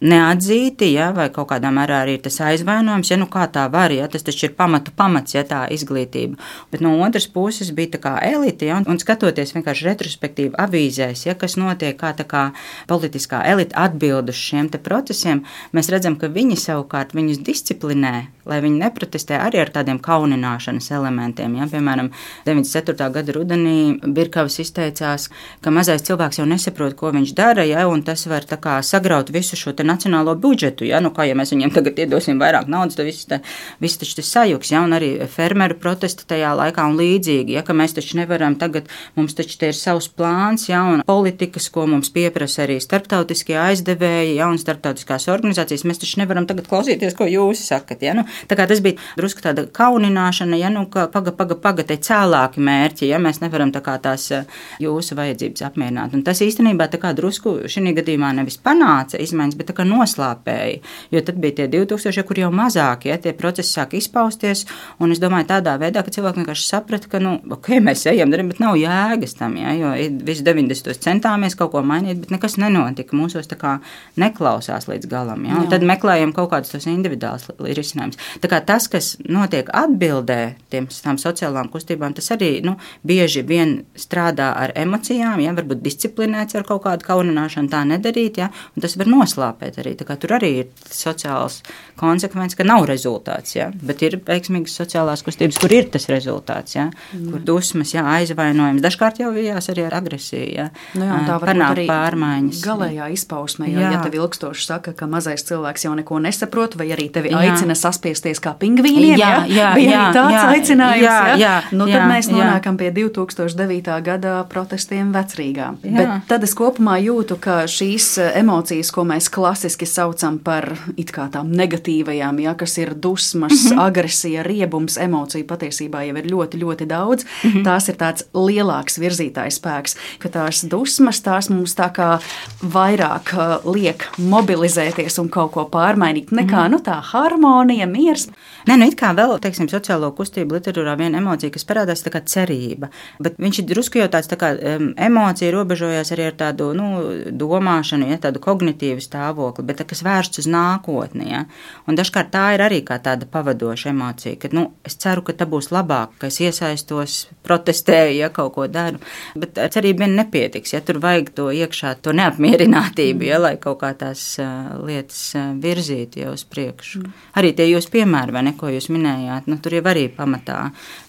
[0.00, 1.12] neatzīti, ja?
[1.12, 4.22] vai kaut kādā mērā arī ir tas aizvainojums, ja nu kā tā var, ja tas
[4.22, 6.36] taču ir pamatu pamats, ja tā izglītība.
[6.70, 8.80] Bet no otras puses bija tā kā elite, ja?
[8.80, 11.34] un skatoties vienkārši retrospektīvi avīzēs, ja?
[11.34, 12.50] kas notiek, kā tā kā
[12.88, 18.14] politiskā elite atbild uz šiem procesiem, mēs redzam, ka viņi savukārt viņus disciplinē,
[18.46, 21.56] lai viņi neprotestē arī ar tādiem kaunināšanas elementiem.
[21.59, 21.59] Ja?
[21.70, 22.10] Piemēram,
[22.46, 23.10] 94.
[23.12, 25.28] gada rudenī Birkavs izteicās,
[25.60, 27.86] ka mazais cilvēks jau nesaprot, ko viņš dara, ja?
[27.90, 30.86] un tas var kā, sagraut visu šo nacionālo budžetu.
[30.88, 31.00] Ja?
[31.04, 33.40] Nu, kā ja mēs viņiem tagad iedosim vairāk naudas, tad viss, te,
[33.82, 34.82] viss taču tas sajuks, ja?
[34.86, 37.64] un arī fermeru protesti tajā laikā un līdzīgi, ja?
[37.66, 38.88] ka mēs taču nevaram tagad,
[39.18, 40.82] mums taču ir savs plāns, ja?
[40.86, 44.48] un politikas, ko mums pieprasa arī starptautiskie aizdevēji, ja?
[44.50, 48.04] un starptautiskās organizācijas, mēs taču nevaram tagad klausīties, ko jūs sakat.
[48.06, 48.16] Ja?
[48.18, 53.08] Nu, tas bija drusku tāda kaunināšana, ja nu, ka paga, paga, paga, te cēlāki mērķi,
[53.10, 54.46] ja mēs nevaram tā kā tās eh,
[54.82, 56.14] jūsu vajadzības apmierināt.
[56.16, 60.80] Un tas īstenībā tā kā drusku šī gadījumā nevis panāca izmaiņas, bet tā kā noslāpēja.
[61.10, 64.66] Jo tad bija tie 2000, kur jau mazāk, ja tie procesi sāk izpausties.
[65.00, 68.50] Un es domāju, tādā veidā, ka cilvēki vienkārši saprata, ka, nu, ok, mēs ejam, darām,
[68.52, 69.92] bet nav jēgas tam, ja, jo
[70.26, 70.94] visu 90.
[71.02, 73.16] centāmies kaut ko mainīt, bet nekas nenotika.
[73.16, 73.76] Mūsos tā kā
[74.20, 75.44] neklausās līdz galam.
[75.48, 75.62] Ja?
[75.70, 78.20] Tad meklējam kaut kādus tos individuālus risinājumus.
[78.40, 80.40] Tas, kas notiek atbildē
[80.72, 82.76] tiem, tām sociālām kustībām, tas arī nu,
[83.06, 85.54] bieži vien strādā ar emocijām, ja?
[85.56, 88.50] varbūt disciplinēts ar kaut kādu kaunināšanu, tā nedarīt, ja?
[88.76, 89.96] un tas var noslāpēt arī.
[90.00, 91.60] Tur arī ir sociāls
[92.00, 93.70] konsekvences, ka nav rezultāts, ja?
[93.72, 96.88] bet ir veiksmīgas sociālās kustības, kur ir tas rezultāts, ja?
[96.90, 97.30] mm.
[97.32, 98.04] kur dusmas, ja?
[98.18, 100.48] aizvainojums, dažkārt jau vijās arī ar agresiju.
[100.50, 100.68] Ja?
[100.98, 102.62] Nu jā, tā var arī pārmaiņas.
[102.66, 107.08] Galējā izpausmē, ja, ja tev ilgstoši saka, ka mazais cilvēks jau neko nesaprot, vai arī
[107.12, 107.42] tevi jā.
[107.44, 111.86] aicina saspiesties kā pingvīniem, jā, jā, jā, jā, tāds jā, aicinājums, jā, jā, jā, nu,
[111.86, 112.90] tad jā, mēs nonākam jā.
[112.92, 113.96] pie 2009.
[114.06, 115.68] gada protestiem vecrīgā.
[115.82, 115.94] Jā.
[115.96, 121.28] Bet tad es kopumā jūtu, ka šīs emocijas, ko mēs klasiski saucam par it kā
[121.32, 123.82] tām negatīvajām, ja, kas ir dusmas, mm -hmm.
[123.86, 127.64] agresija, riebums, emociju patiesībā jau ir ļoti, ļoti daudz, mm -hmm.
[127.64, 132.20] tās ir tāds lielāks virzītājs spēks, ka tās dusmas, tās mums tā kā
[132.62, 136.70] vairāk uh, liek mobilizēties un kaut ko pārmainīt, nekā mm.
[136.70, 138.28] nu, tā harmonija, miers.
[138.68, 142.90] Nē, nu, it kā vēl, teiksim, sociālo kustību literatūrā viena emocija, kas parādās, kā cerība.
[143.20, 146.86] Bet viņš ir drusku jau tāds, tā kā um, emocija robežojas arī ar tādu, nu,
[147.30, 151.44] domāšanu, ja tādu kognitīvu stāvokli, bet tā, kas vērsts uz nākotni, ja.
[151.86, 155.70] Un dažkārt tā ir arī tāda pavadoša emocija, ka, nu, es ceru, ka tā būs
[155.74, 159.00] labāk, ka es iesaistos, protestēju, ja kaut ko daru.
[159.38, 163.92] Bet cerība vien nepietiks, ja tur vajag to iekšā, to neapmierinātību, ja, lai kaut kā
[163.98, 167.04] tās uh, lietas uh, virzītu jau uz priekšu.
[167.04, 167.14] Mm.
[167.40, 170.60] Arī tie jūs piemēri, vai ne, ko jūs minējāt, nu, tur jau arī pamatā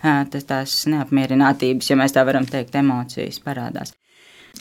[0.02, 3.94] tas, tās neapmierinātības, ja mēs tā varam teikt, emocijas parādās.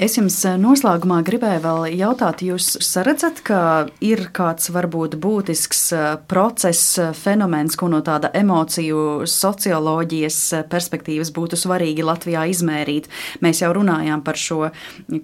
[0.01, 3.59] Es jums eh, noslēgumā gribēju vēl jautāt, jūs redzat, ka
[4.01, 10.39] ir kāds varbūt būtisks eh, process, eh, fenomens, ko no tāda emociju socioloģijas
[10.73, 13.11] perspektīvas būtu svarīgi Latvijā izmērīt.
[13.45, 14.71] Mēs jau runājām par šo,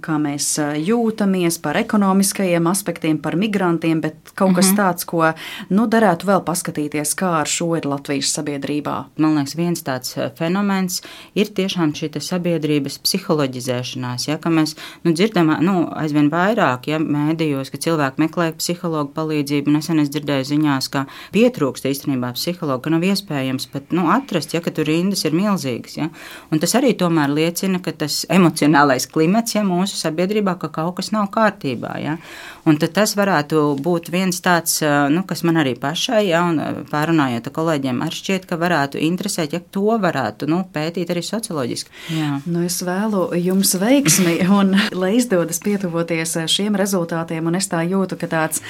[0.04, 0.50] kā mēs
[0.84, 4.82] jūtamies, par ekonomiskajiem aspektiem, par migrantiem, bet kaut kas mm -hmm.
[4.82, 5.32] tāds, ko
[5.72, 8.98] nu, derētu vēl paskatīties, kā ar šo ir Latvijas sabiedrībā.
[9.16, 11.00] Man liekas, viens tāds fenomens
[11.34, 14.28] ir tiešām šī sabiedrības psiholoģizēšanās.
[14.28, 14.36] Ja,
[14.66, 19.72] mēs nu, dzirdam nu, aizvien vairāk, ja mēdījos, ka cilvēki meklē psihologu palīdzību.
[19.76, 21.04] Nesen es dzirdēju ziņās, ka
[21.34, 25.96] pietrūkst īstenībā psihologa, ka nav iespējams pat nu, atrast, ja tur rindas ir milzīgas.
[25.98, 26.10] Ja?
[26.50, 31.12] Un tas arī tomēr liecina, ka tas emocionālais klimats ja, mūsu sabiedrībā, ka kaut kas
[31.14, 31.96] nav kārtībā.
[32.02, 32.16] Ja?
[32.66, 37.54] Un tas varētu būt viens tāds, nu, kas man arī pašai, ja, un pārunājot ar
[37.54, 41.94] kolēģiem, arī šķiet, ka varētu interesēt, ja to varētu nu, pētīt arī socioloģiski.
[42.16, 42.40] Jā.
[42.50, 48.18] Nu, es vēlu jums veiksmi un lai izdodas pietuvoties šiem rezultātiem, un es tā jūtu,
[48.18, 48.64] ka tāds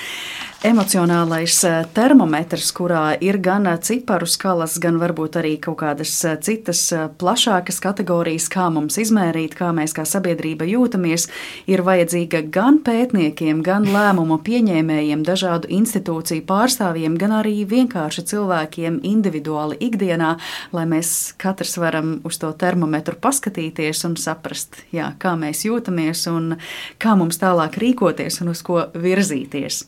[0.66, 1.56] emocionālais
[1.96, 6.12] termometrs, kurā ir gan ciparu skalas, gan varbūt arī kaut kādas
[6.44, 6.82] citas
[7.20, 11.28] plašākas kategorijas, kā mums izmērīt, kā mēs kā sabiedrība jūtamies,
[11.70, 19.78] ir vajadzīga gan pētniekiem, gan lēmumu pieņēmējiem, dažādu institūciju pārstāvjiem, gan arī vienkārši cilvēkiem individuāli
[19.88, 20.34] ikdienā,
[20.74, 26.56] lai mēs katrs varam uz to termometru paskatīties un saprast, jā, kā mēs jūtamies un
[26.98, 29.84] kā mums tālāk rīkoties un uz ko virzīties.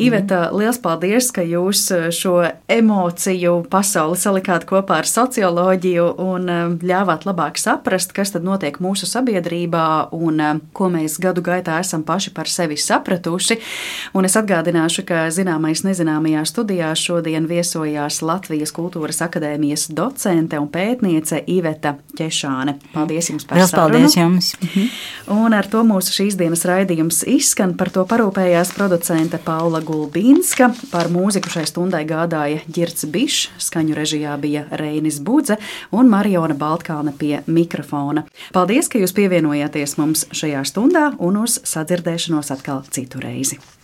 [0.00, 1.80] Ivet, Bet liels paldies, ka jūs
[2.14, 2.36] šo
[2.70, 6.46] emociju pasauli salikāt kopā ar socioloģiju un
[6.78, 10.38] ļāvāt labāk saprast, kas tad notiek mūsu sabiedrībā un
[10.76, 14.12] ko mēs gadu gaitā esam paši par sevi sapratuši izskanējuši.
[14.14, 21.42] Un es atgādināšu, ka zināmais nezināmajā studijā šodien viesojās Latvijas Kultūras akadēmijas docente un pētniece
[21.46, 22.76] Iveta Ķešāne.
[22.92, 24.02] Paldies jums par Liels sarunu.
[24.02, 24.52] paldies jums!
[25.32, 27.74] Un ar to mūsu šīs dienas raidījums izskan.
[27.78, 30.70] Par to parūpējās producente Paula Gulbīnska.
[30.92, 35.56] Par mūziku šai stundai gādāja Girts Bišs, skaņu režijā bija Reinis Budze
[35.92, 38.26] un Mariona Baltkalne pie mikrofona.
[38.52, 43.58] Paldies, ka jūs pievienojāties mums šajā stundā un uz sadzirdēšanos atkal citu reizi.